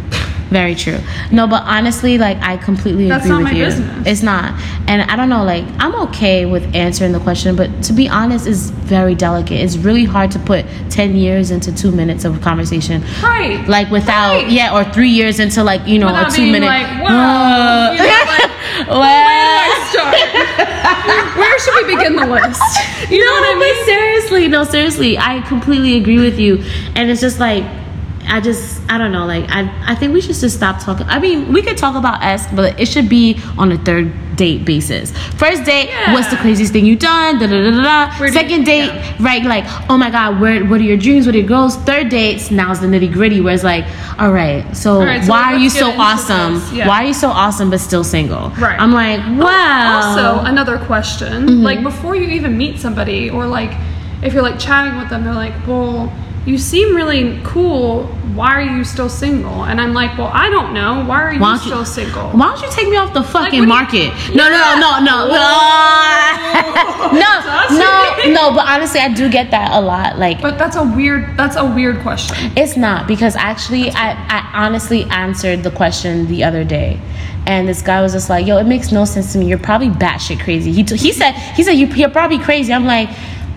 Very 0.51 0.75
true. 0.75 0.99
No, 1.33 1.47
but 1.47 1.63
honestly, 1.65 2.19
like 2.19 2.39
I 2.41 2.57
completely 2.59 3.09
That's 3.09 3.25
agree 3.25 3.31
not 3.37 3.43
with 3.45 3.53
my 3.53 3.59
you. 3.59 3.65
business. 3.65 4.07
It's 4.07 4.23
not. 4.23 4.55
And 4.87 5.03
I 5.11 5.17
don't 5.17 5.29
know, 5.29 5.43
like 5.45 5.65
I'm 5.79 5.95
okay 6.07 6.45
with 6.47 6.75
answering 6.75 7.13
the 7.13 7.21
question, 7.21 7.57
but 7.57 7.83
to 7.85 7.93
be 7.93 8.09
honest, 8.09 8.47
it's 8.47 8.71
very 8.71 9.15
delicate. 9.15 9.61
It's 9.61 9.77
really 9.77 10.05
hard 10.05 10.31
to 10.33 10.39
put 10.39 10.67
ten 10.91 11.17
years 11.17 11.51
into 11.51 11.75
two 11.75 11.91
minutes 11.91 12.25
of 12.25 12.41
conversation. 12.43 13.03
Right. 13.23 13.65
Like 13.67 13.91
without 13.91 14.43
Right. 14.43 14.51
yeah, 14.51 14.75
or 14.75 14.85
three 14.93 15.09
years 15.11 15.41
into 15.41 15.65
like, 15.65 15.87
you 15.87 15.99
know, 15.99 16.07
Without 16.07 16.33
a 16.33 16.37
two 16.37 16.51
minute 16.53 16.67
like, 16.67 16.87
wow, 17.03 17.93
you 17.93 17.99
know, 17.99 18.05
like, 18.05 18.89
well, 18.89 19.01
Where 19.01 19.25
do 19.25 19.73
I 19.73 19.89
start? 19.91 21.37
Where 21.39 21.59
should 21.59 21.87
we 21.87 21.97
begin 21.97 22.17
the 22.17 22.27
list? 22.27 22.63
You 23.11 23.19
know 23.25 23.35
no, 23.35 23.41
what 23.41 23.57
I 23.57 23.59
mean? 23.59 23.85
seriously, 23.87 24.49
no, 24.49 24.65
seriously, 24.65 25.19
I 25.19 25.41
completely 25.43 25.97
agree 25.97 26.19
with 26.19 26.39
you. 26.39 26.63
And 26.95 27.11
it's 27.11 27.21
just 27.21 27.39
like, 27.41 27.65
I 28.27 28.41
just, 28.41 28.81
I 28.91 28.99
don't 28.99 29.13
know, 29.13 29.27
like, 29.27 29.45
I, 29.51 29.71
I 29.87 29.95
think 29.95 30.13
we 30.15 30.21
should 30.21 30.35
just 30.35 30.57
stop 30.57 30.83
talking. 30.83 31.07
I 31.09 31.19
mean, 31.19 31.53
we 31.53 31.63
could 31.63 31.77
talk 31.77 31.95
about 31.95 32.23
S, 32.23 32.47
but 32.55 32.81
it 32.81 32.87
should 32.87 33.09
be 33.09 33.39
on 33.59 33.71
a 33.73 33.79
third 33.79 34.13
date 34.37 34.65
basis. 34.65 35.13
First 35.37 35.65
date, 35.65 35.91
what's 36.13 36.29
the 36.31 36.37
craziest 36.37 36.73
thing 36.73 36.87
you've 36.87 36.99
done? 36.99 37.39
Da, 37.39 37.47
da, 37.47 37.71
da, 37.71 37.83
da. 37.83 38.19
Where 38.19 38.29
do 38.31 38.35
you- 38.35 38.41
Second 38.41 38.65
date, 38.65 38.87
yeah. 38.87 39.17
right? 39.21 39.45
Like, 39.45 39.65
oh 39.91 39.97
my 39.97 40.11
God, 40.11 40.41
where, 40.41 40.65
what 40.65 40.81
are 40.81 40.85
your 40.85 40.97
dreams? 40.97 41.27
What 41.27 41.35
are 41.35 41.39
your 41.39 41.47
goals? 41.47 41.77
Third 41.77 42.09
dates, 42.09 42.51
now's 42.51 42.81
the 42.81 42.87
nitty 42.87 43.13
gritty, 43.13 43.41
where 43.41 43.55
it's 43.55 43.63
like, 43.63 43.85
all 44.19 44.33
right, 44.33 44.65
so, 44.77 44.95
All 44.95 45.07
right, 45.07 45.23
so 45.23 45.31
why 45.31 45.53
are 45.53 45.59
you 45.59 45.71
so 45.71 45.91
awesome? 45.91 46.63
Yeah. 46.77 46.89
Why 46.89 47.05
are 47.05 47.07
you 47.07 47.15
so 47.15 47.29
awesome 47.29 47.71
but 47.71 47.79
still 47.81 48.05
single? 48.05 48.51
Right. 48.51 48.81
I'm 48.81 48.93
like, 48.93 49.21
wow. 49.41 50.01
Also, 50.15 50.45
another 50.49 50.79
question: 50.79 51.47
Mm-hmm. 51.47 51.63
like 51.63 51.83
before 51.83 52.17
you 52.17 52.29
even 52.29 52.57
meet 52.57 52.79
somebody, 52.81 53.29
or 53.31 53.47
like 53.47 53.73
if 54.23 54.33
you're 54.33 54.43
like 54.43 54.59
chatting 54.59 54.99
with 54.99 55.11
them, 55.11 55.25
they're 55.25 55.35
like, 55.35 55.53
"Well, 55.67 56.13
you 56.47 56.59
seem 56.59 56.95
really 56.95 57.41
cool. 57.43 58.05
Why 58.35 58.55
are 58.55 58.63
you 58.63 58.85
still 58.85 59.09
single? 59.09 59.65
And 59.65 59.81
I'm 59.81 59.95
like, 59.95 60.19
well, 60.19 60.31
I 60.33 60.51
don't 60.51 60.75
know. 60.75 61.05
Why 61.05 61.23
are 61.23 61.33
you, 61.33 61.41
why 61.41 61.57
still 61.57 61.85
single? 61.85 62.31
Why 62.31 62.53
don't 62.53 62.63
you 62.63 62.71
take 62.71 62.89
me 62.89 62.97
off 62.97 63.15
the 63.15 63.23
fucking 63.23 63.61
like, 63.61 63.69
market? 63.69 64.13
You, 64.29 64.35
no, 64.35 64.49
yeah. 64.49 64.75
no, 64.79 64.99
no, 64.99 64.99
no, 64.99 65.27
no, 65.29 65.29
no, 65.29 65.39
oh. 65.39 66.75
no, 68.25 68.33
no. 68.35 68.55
But 68.55 68.67
honestly, 68.69 69.01
I 69.01 69.13
do 69.15 69.31
get 69.31 69.51
that 69.53 69.73
a 69.73 69.81
lot. 69.81 70.19
Like, 70.19 70.43
but 70.43 70.59
that's 70.59 70.77
a 70.77 70.85
weird. 70.85 71.37
That's 71.37 71.57
a 71.57 71.65
weird 71.65 72.01
question. 72.01 72.53
It's 72.57 72.77
not 72.77 73.07
because 73.07 73.37
actually, 73.37 73.91
I, 73.91 74.13
I 74.13 74.67
honestly 74.67 75.05
answered 75.05 75.63
the 75.63 75.71
question 75.71 76.27
the 76.27 76.45
other 76.45 76.65
day. 76.65 77.01
And 77.47 77.69
this 77.69 77.83
guy 77.83 78.01
was 78.01 78.15
just 78.15 78.31
like, 78.31 78.47
"Yo, 78.47 78.57
it 78.57 78.65
makes 78.65 78.91
no 78.91 79.05
sense 79.05 79.33
to 79.33 79.39
me. 79.39 79.47
You're 79.47 79.59
probably 79.59 79.91
batshit 79.91 80.43
crazy." 80.43 80.73
He 80.73 80.83
t- 80.83 80.97
he 80.97 81.13
said 81.13 81.33
he 81.33 81.63
said 81.63 81.73
you, 81.73 81.87
you're 81.89 82.09
probably 82.09 82.39
crazy. 82.39 82.73
I'm 82.73 82.87
like, 82.87 83.11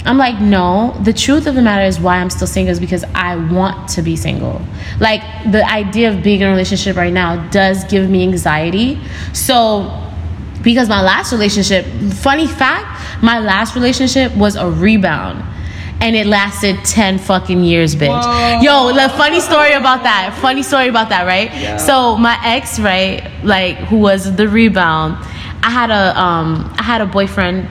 I'm 0.08 0.18
like, 0.18 0.40
no. 0.40 0.98
The 1.04 1.14
truth 1.14 1.48
of 1.48 1.56
the 1.56 1.62
matter 1.62 1.84
is, 1.84 2.00
why 2.00 2.18
I'm 2.18 2.30
still 2.30 2.48
single 2.48 2.72
is 2.72 2.80
because 2.80 3.04
I 3.14 3.36
want 3.36 3.90
to 3.90 4.02
be 4.02 4.16
single. 4.16 4.62
Like 5.00 5.22
the 5.52 5.64
idea 5.70 6.10
of 6.10 6.24
being 6.24 6.42
in 6.42 6.48
a 6.48 6.50
relationship 6.50 6.96
right 6.96 7.12
now 7.12 7.50
does 7.50 7.84
give 7.84 8.10
me 8.10 8.24
anxiety. 8.24 9.00
So 9.34 10.04
because 10.64 10.88
my 10.90 11.02
last 11.02 11.32
relationship, 11.32 11.86
funny 12.14 12.48
fact, 12.48 13.24
my 13.24 13.40
last 13.40 13.76
relationship 13.76 14.36
was 14.36 14.56
a 14.56 14.70
rebound. 14.70 15.44
And 16.00 16.16
it 16.16 16.28
lasted 16.28 16.78
10 16.86 17.18
fucking 17.18 17.64
years, 17.64 17.96
bitch. 17.96 18.08
Whoa. 18.08 18.62
Yo, 18.62 18.94
the 18.94 19.10
funny 19.16 19.40
story 19.40 19.74
about 19.74 20.04
that. 20.04 20.38
Funny 20.42 20.62
story 20.62 20.90
about 20.90 21.10
that, 21.10 21.26
right? 21.26 21.52
Yeah. 21.54 21.78
So 21.78 22.16
my 22.18 22.40
ex, 22.46 22.80
right, 22.80 23.30
like 23.44 23.78
who 23.78 23.98
was 23.98 24.36
the 24.36 24.48
rebound, 24.48 25.16
I 25.64 25.72
had 25.72 25.90
a 25.90 26.18
um 26.18 26.72
I 26.78 26.84
had 26.84 27.02
a 27.02 27.08
boyfriend 27.08 27.68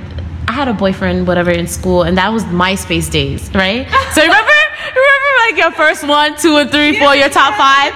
I 0.48 0.52
had 0.52 0.68
a 0.68 0.72
boyfriend, 0.74 1.26
whatever, 1.26 1.50
in 1.50 1.66
school, 1.66 2.02
and 2.02 2.16
that 2.18 2.32
was 2.32 2.44
MySpace 2.44 3.10
days, 3.10 3.50
right? 3.54 3.86
So 4.14 4.22
remember, 4.22 4.52
remember 4.94 5.30
like 5.46 5.56
your 5.58 5.72
first 5.72 6.06
one, 6.06 6.36
two, 6.38 6.56
and 6.56 6.70
three, 6.70 6.98
four, 6.98 7.14
your 7.16 7.28
top 7.28 7.54
five. 7.54 7.92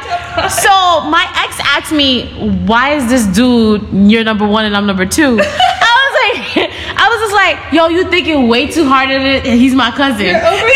So 0.50 0.70
my 1.08 1.24
ex 1.44 1.58
asked 1.64 1.92
me, 1.92 2.26
"Why 2.66 2.94
is 2.94 3.08
this 3.08 3.26
dude 3.34 3.86
your 4.10 4.24
number 4.24 4.46
one 4.46 4.64
and 4.64 4.76
I'm 4.76 4.86
number 4.86 5.06
two? 5.06 5.38
I 5.40 5.92
was 6.04 6.14
like, 6.24 6.70
I 7.02 7.08
was 7.08 7.18
just 7.24 7.34
like, 7.34 7.72
"Yo, 7.72 7.88
you 7.88 8.08
thinking 8.10 8.48
way 8.48 8.66
too 8.66 8.84
hard 8.84 9.10
at 9.10 9.20
it? 9.22 9.46
And 9.46 9.58
he's 9.58 9.74
my 9.74 9.90
cousin." 9.90 10.26
You're 10.26 10.36
over- 10.36 10.68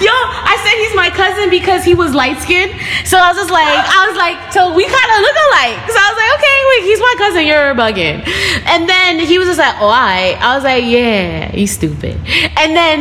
Yo, 0.00 0.10
I 0.10 0.54
said 0.64 0.74
he's 0.82 0.93
my 1.04 1.10
cousin 1.14 1.50
because 1.50 1.84
he 1.84 1.94
was 1.94 2.14
light 2.14 2.38
skinned. 2.40 2.72
So 3.04 3.18
I 3.18 3.28
was 3.28 3.36
just 3.36 3.50
like, 3.50 3.68
I 3.68 4.08
was 4.08 4.16
like, 4.16 4.38
so 4.52 4.72
we 4.72 4.84
kind 4.84 5.10
of 5.12 5.18
look 5.20 5.36
alike. 5.48 5.78
So 5.92 5.98
I 6.00 6.06
was 6.08 6.18
like, 6.22 6.32
okay, 6.38 6.56
wait, 6.70 6.82
he's 6.88 7.00
my 7.00 7.14
cousin, 7.18 7.42
you're 7.44 7.74
bugging. 7.76 8.16
And 8.72 8.88
then 8.88 9.18
he 9.18 9.38
was 9.38 9.48
just 9.48 9.58
like, 9.58 9.76
oh, 9.80 9.92
I. 9.92 10.36
I 10.40 10.54
was 10.54 10.64
like, 10.64 10.84
yeah, 10.84 11.50
he's 11.52 11.72
stupid. 11.72 12.16
And 12.56 12.74
then 12.74 12.98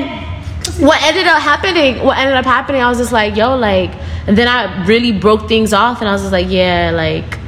what 0.83 1.01
ended 1.03 1.27
up 1.27 1.41
happening, 1.41 2.03
what 2.03 2.17
ended 2.17 2.35
up 2.35 2.45
happening, 2.45 2.81
I 2.81 2.89
was 2.89 2.97
just 2.97 3.13
like, 3.13 3.35
yo, 3.35 3.55
like, 3.55 3.91
and 4.27 4.37
then 4.37 4.47
I 4.47 4.85
really 4.85 5.11
broke 5.11 5.47
things 5.47 5.71
off 5.71 6.01
and 6.01 6.09
I 6.09 6.11
was 6.11 6.21
just 6.21 6.33
like, 6.33 6.49
yeah, 6.49 6.91
like, 6.93 7.39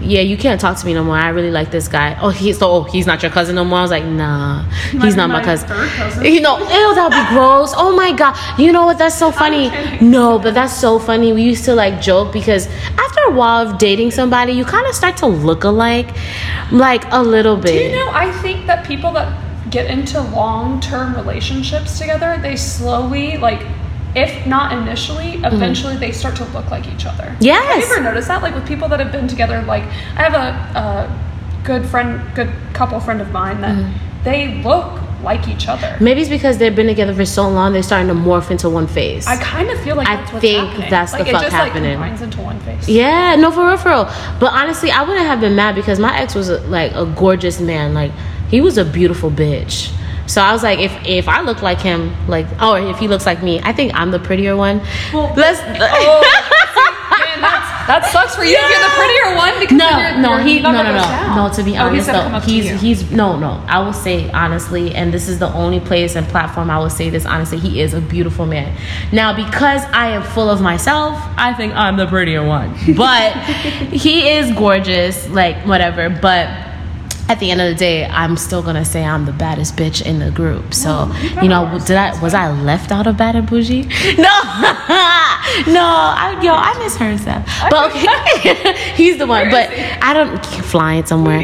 yeah, 0.00 0.20
you 0.20 0.36
can't 0.36 0.60
talk 0.60 0.78
to 0.78 0.86
me 0.86 0.94
no 0.94 1.02
more. 1.02 1.16
I 1.16 1.28
really 1.30 1.50
like 1.50 1.70
this 1.70 1.88
guy. 1.88 2.16
Oh, 2.20 2.30
he's 2.30 2.58
so 2.58 2.70
oh, 2.70 2.82
he's 2.84 3.06
not 3.06 3.22
your 3.22 3.32
cousin 3.32 3.56
no 3.56 3.64
more. 3.64 3.78
I 3.80 3.82
was 3.82 3.90
like, 3.90 4.04
nah, 4.04 4.62
he's 4.90 5.16
not 5.16 5.28
my 5.28 5.42
cousin. 5.42 5.68
cousin. 5.68 6.24
You 6.24 6.40
know, 6.40 6.58
ew, 6.58 6.94
that'd 6.94 7.12
be 7.12 7.34
gross. 7.34 7.74
Oh 7.76 7.94
my 7.94 8.12
god. 8.12 8.36
You 8.58 8.72
know 8.72 8.86
what? 8.86 8.98
That's 8.98 9.16
so 9.16 9.32
funny. 9.32 9.70
No, 10.00 10.38
but 10.38 10.54
that's 10.54 10.74
so 10.74 10.98
funny. 10.98 11.32
We 11.32 11.42
used 11.42 11.64
to 11.64 11.74
like 11.74 12.00
joke 12.00 12.32
because 12.32 12.66
after 12.66 13.20
a 13.28 13.32
while 13.32 13.68
of 13.68 13.78
dating 13.78 14.12
somebody, 14.12 14.52
you 14.52 14.64
kind 14.64 14.86
of 14.86 14.94
start 14.94 15.16
to 15.18 15.26
look 15.26 15.64
alike, 15.64 16.14
like 16.70 17.04
a 17.12 17.22
little 17.22 17.56
bit. 17.56 17.72
Do 17.72 17.78
bit. 17.78 17.90
you 17.90 17.96
know? 17.96 18.10
I 18.12 18.30
think 18.40 18.66
that 18.66 18.86
people 18.86 19.12
that 19.12 19.70
get 19.70 19.90
into 19.90 20.20
long-term 20.20 21.14
relationships 21.14 21.98
together, 21.98 22.38
they 22.40 22.56
slowly 22.56 23.36
like. 23.36 23.66
If 24.18 24.46
not 24.46 24.72
initially, 24.72 25.34
eventually 25.44 25.96
they 25.96 26.12
start 26.12 26.36
to 26.36 26.44
look 26.46 26.70
like 26.70 26.86
each 26.88 27.06
other. 27.06 27.24
Mm-hmm. 27.24 27.42
Yes. 27.44 27.66
Have 27.68 27.78
you 27.88 27.94
ever 27.96 28.02
noticed 28.04 28.28
that? 28.28 28.42
Like 28.42 28.54
with 28.54 28.66
people 28.66 28.88
that 28.88 29.00
have 29.00 29.12
been 29.12 29.28
together, 29.28 29.62
like 29.62 29.84
I 30.16 30.22
have 30.28 30.34
a, 30.34 30.78
a 30.78 31.64
good 31.64 31.86
friend, 31.86 32.20
good 32.34 32.50
couple 32.74 32.98
friend 33.00 33.20
of 33.20 33.30
mine 33.32 33.60
that 33.60 33.74
Mm-hmm. 33.76 34.24
they 34.24 34.62
look 34.62 35.00
like 35.22 35.48
each 35.48 35.66
other. 35.68 35.96
Maybe 36.00 36.20
it's 36.20 36.30
because 36.30 36.58
they've 36.58 36.74
been 36.74 36.86
together 36.86 37.12
for 37.12 37.24
so 37.26 37.48
long, 37.48 37.72
they're 37.72 37.82
starting 37.82 38.06
to 38.08 38.14
morph 38.14 38.50
into 38.52 38.70
one 38.70 38.86
face. 38.86 39.26
I 39.26 39.36
kind 39.42 39.68
of 39.68 39.78
feel 39.80 39.96
like 39.96 40.06
I 40.08 40.16
that's 40.16 40.30
think 40.40 40.68
happening. 40.68 40.90
that's 40.90 41.12
the 41.12 41.18
like, 41.18 41.32
fuck 41.32 41.42
just 41.42 41.56
happening. 41.56 41.98
like 41.98 42.20
into 42.20 42.40
one 42.40 42.60
face. 42.60 42.88
Yeah, 42.88 43.34
no, 43.34 43.50
for 43.50 43.66
real, 43.66 43.76
for 43.76 43.88
real. 43.88 44.04
But 44.38 44.52
honestly, 44.52 44.90
I 44.92 45.02
wouldn't 45.02 45.26
have 45.26 45.40
been 45.40 45.56
mad 45.56 45.74
because 45.74 45.98
my 45.98 46.16
ex 46.18 46.34
was 46.36 46.48
like 46.66 46.92
a 46.94 47.04
gorgeous 47.04 47.60
man. 47.60 47.94
Like 47.94 48.12
he 48.48 48.60
was 48.60 48.78
a 48.78 48.84
beautiful 48.84 49.28
bitch. 49.30 49.92
So 50.28 50.40
I 50.42 50.52
was 50.52 50.62
like, 50.62 50.78
if 50.78 50.92
if 51.06 51.28
I 51.28 51.40
look 51.40 51.62
like 51.62 51.80
him, 51.80 52.14
like, 52.28 52.46
or 52.62 52.78
if 52.78 52.98
he 52.98 53.08
looks 53.08 53.26
like 53.26 53.42
me, 53.42 53.60
I 53.64 53.72
think 53.72 53.92
I'm 53.94 54.10
the 54.10 54.18
prettier 54.20 54.56
one. 54.56 54.80
Well, 55.12 55.32
Let's. 55.36 55.60
Oh, 57.10 57.40
man, 57.40 57.40
that 57.88 58.06
sucks 58.12 58.36
for 58.36 58.44
you 58.44 58.54
if 58.54 58.70
you're 58.70 58.84
the 58.84 58.94
prettier 58.94 59.36
one 59.36 59.58
because 59.60 59.78
no, 59.78 59.88
then 59.88 60.12
your, 60.14 60.22
no, 60.22 60.36
your 60.36 60.46
he, 60.46 60.60
no, 60.60 60.70
no, 60.72 60.82
no, 60.82 61.34
no. 61.48 61.54
To 61.54 61.62
be 61.62 61.76
Oh, 61.78 61.86
honest, 61.86 62.06
though, 62.06 62.38
he's 62.40 62.80
he's 62.80 63.10
no, 63.10 63.38
no. 63.38 63.64
I 63.66 63.78
will 63.80 63.94
say 63.94 64.30
honestly, 64.32 64.94
and 64.94 65.12
this 65.12 65.26
is 65.28 65.38
the 65.38 65.50
only 65.54 65.80
place 65.80 66.14
and 66.14 66.26
platform 66.28 66.70
I 66.70 66.78
will 66.78 66.90
say 66.90 67.08
this 67.10 67.24
honestly. 67.24 67.58
He 67.58 67.80
is 67.80 67.94
a 67.94 68.00
beautiful 68.00 68.44
man. 68.46 68.76
Now, 69.12 69.34
because 69.34 69.82
I 69.92 70.08
am 70.08 70.22
full 70.22 70.50
of 70.50 70.60
myself, 70.60 71.14
I 71.36 71.54
think 71.54 71.72
I'm 71.74 71.96
the 71.96 72.06
prettier 72.06 72.44
one. 72.46 72.74
But 72.94 73.32
he 73.90 74.28
is 74.28 74.52
gorgeous, 74.52 75.26
like 75.30 75.56
whatever. 75.66 76.10
But 76.10 76.48
at 77.28 77.38
the 77.40 77.50
end 77.50 77.60
of 77.60 77.68
the 77.68 77.74
day, 77.74 78.06
I'm 78.06 78.36
still 78.36 78.62
gonna 78.62 78.84
say 78.84 79.04
I'm 79.04 79.26
the 79.26 79.32
baddest 79.32 79.76
bitch 79.76 80.04
in 80.04 80.18
the 80.18 80.30
group. 80.30 80.72
So, 80.72 81.12
you 81.42 81.48
know, 81.48 81.78
did 81.86 81.96
I 81.96 82.18
was 82.22 82.32
I 82.32 82.50
left 82.62 82.90
out 82.90 83.06
of 83.06 83.16
bad 83.16 83.36
and 83.36 83.48
bougie? 83.48 83.88
No, 84.18 84.24
no. 85.68 85.84
I, 85.84 86.38
yo, 86.42 86.52
I 86.52 86.76
miss 86.78 86.96
her 86.96 87.04
and 87.04 87.20
stuff. 87.20 87.46
But 87.70 87.90
okay, 87.90 88.92
he's 88.94 89.18
the 89.18 89.26
one. 89.26 89.50
But 89.50 89.70
I 90.02 90.12
don't 90.12 90.44
flying 90.64 91.06
somewhere. 91.06 91.42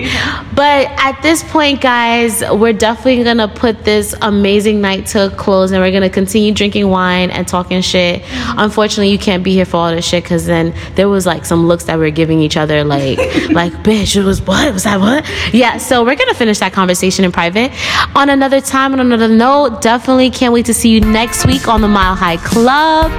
But 0.55 0.89
at 0.99 1.21
this 1.23 1.43
point, 1.45 1.81
guys, 1.81 2.43
we're 2.51 2.73
definitely 2.73 3.23
gonna 3.23 3.49
put 3.49 3.85
this 3.85 4.15
amazing 4.23 4.81
night 4.81 5.07
to 5.09 5.27
a 5.27 5.31
close, 5.31 5.71
and 5.71 5.81
we're 5.81 5.93
gonna 5.93 6.11
continue 6.11 6.53
drinking 6.53 6.89
wine 6.89 7.31
and 7.31 7.47
talking 7.47 7.81
shit. 7.83 8.23
Unfortunately, 8.57 9.11
you 9.11 9.19
can't 9.19 9.45
be 9.45 9.53
here 9.53 9.67
for 9.67 9.77
all 9.77 9.91
this 9.91 10.05
shit 10.05 10.25
because 10.25 10.47
then 10.47 10.75
there 10.95 11.09
was 11.09 11.27
like 11.27 11.45
some 11.45 11.67
looks 11.67 11.85
that 11.85 11.99
we 11.99 12.07
are 12.07 12.11
giving 12.11 12.41
each 12.41 12.57
other, 12.57 12.83
like, 12.85 13.19
like, 13.51 13.73
bitch, 13.85 14.17
it 14.17 14.25
was 14.25 14.41
what? 14.43 14.73
Was 14.73 14.85
that 14.85 14.99
what? 15.01 15.25
Yeah. 15.53 15.74
So 15.79 16.05
we're 16.05 16.17
gonna 16.17 16.35
finish 16.35 16.59
that 16.61 16.73
conversation 16.73 17.25
in 17.25 17.33
private. 17.33 17.73
On 18.15 18.31
another 18.31 18.61
time, 18.61 18.93
on 18.93 19.01
another 19.01 19.29
note, 19.29 19.83
definitely 19.83 20.31
can't 20.31 20.53
wait 20.53 20.67
to 20.67 20.75
see 20.75 20.89
you 20.91 21.01
next 21.01 21.47
week 21.47 21.69
on 21.69 21.81
the 21.81 21.89
Mile 21.89 22.15
High 22.15 22.37
Club. 22.39 23.11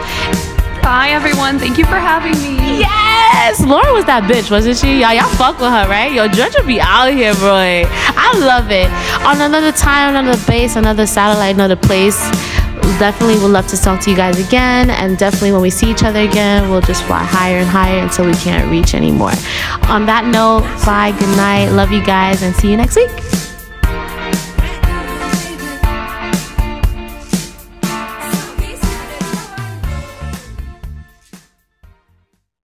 Bye, 0.81 1.09
everyone. 1.09 1.57
Thank 1.57 1.77
you 1.77 1.85
for 1.85 1.97
having 1.97 2.33
me. 2.33 2.79
Yes, 2.79 3.59
Lauren 3.65 3.93
was 3.93 4.05
that 4.05 4.23
bitch, 4.29 4.51
wasn't 4.51 4.77
she? 4.77 5.01
Y'all, 5.01 5.13
y'all 5.13 5.27
fuck 5.35 5.57
with 5.59 5.69
her, 5.69 5.89
right? 5.89 6.11
Yo, 6.11 6.27
Georgia 6.27 6.63
be 6.63 6.79
out 6.79 7.11
here, 7.11 7.33
boy. 7.33 7.89
I 7.89 8.37
love 8.37 8.69
it. 8.69 8.89
On 9.25 9.41
another 9.41 9.71
time, 9.71 10.15
another 10.15 10.39
base, 10.45 10.75
another 10.75 11.07
satellite, 11.07 11.55
another 11.55 11.75
place. 11.75 12.19
Definitely 12.97 13.39
would 13.39 13.51
love 13.51 13.67
to 13.67 13.77
talk 13.77 13.99
to 14.01 14.09
you 14.09 14.15
guys 14.15 14.39
again, 14.39 14.89
and 14.89 15.17
definitely 15.17 15.51
when 15.51 15.61
we 15.61 15.69
see 15.69 15.91
each 15.91 16.03
other 16.03 16.21
again, 16.21 16.69
we'll 16.69 16.81
just 16.81 17.03
fly 17.03 17.23
higher 17.23 17.57
and 17.57 17.67
higher 17.67 17.99
until 17.99 18.25
we 18.25 18.33
can't 18.35 18.71
reach 18.71 18.95
anymore. 18.95 19.33
On 19.89 20.05
that 20.05 20.25
note, 20.31 20.61
bye, 20.85 21.11
good 21.11 21.35
night, 21.35 21.69
love 21.75 21.91
you 21.91 22.03
guys, 22.05 22.41
and 22.41 22.55
see 22.55 22.71
you 22.71 22.77
next 22.77 22.95
week. 22.95 23.34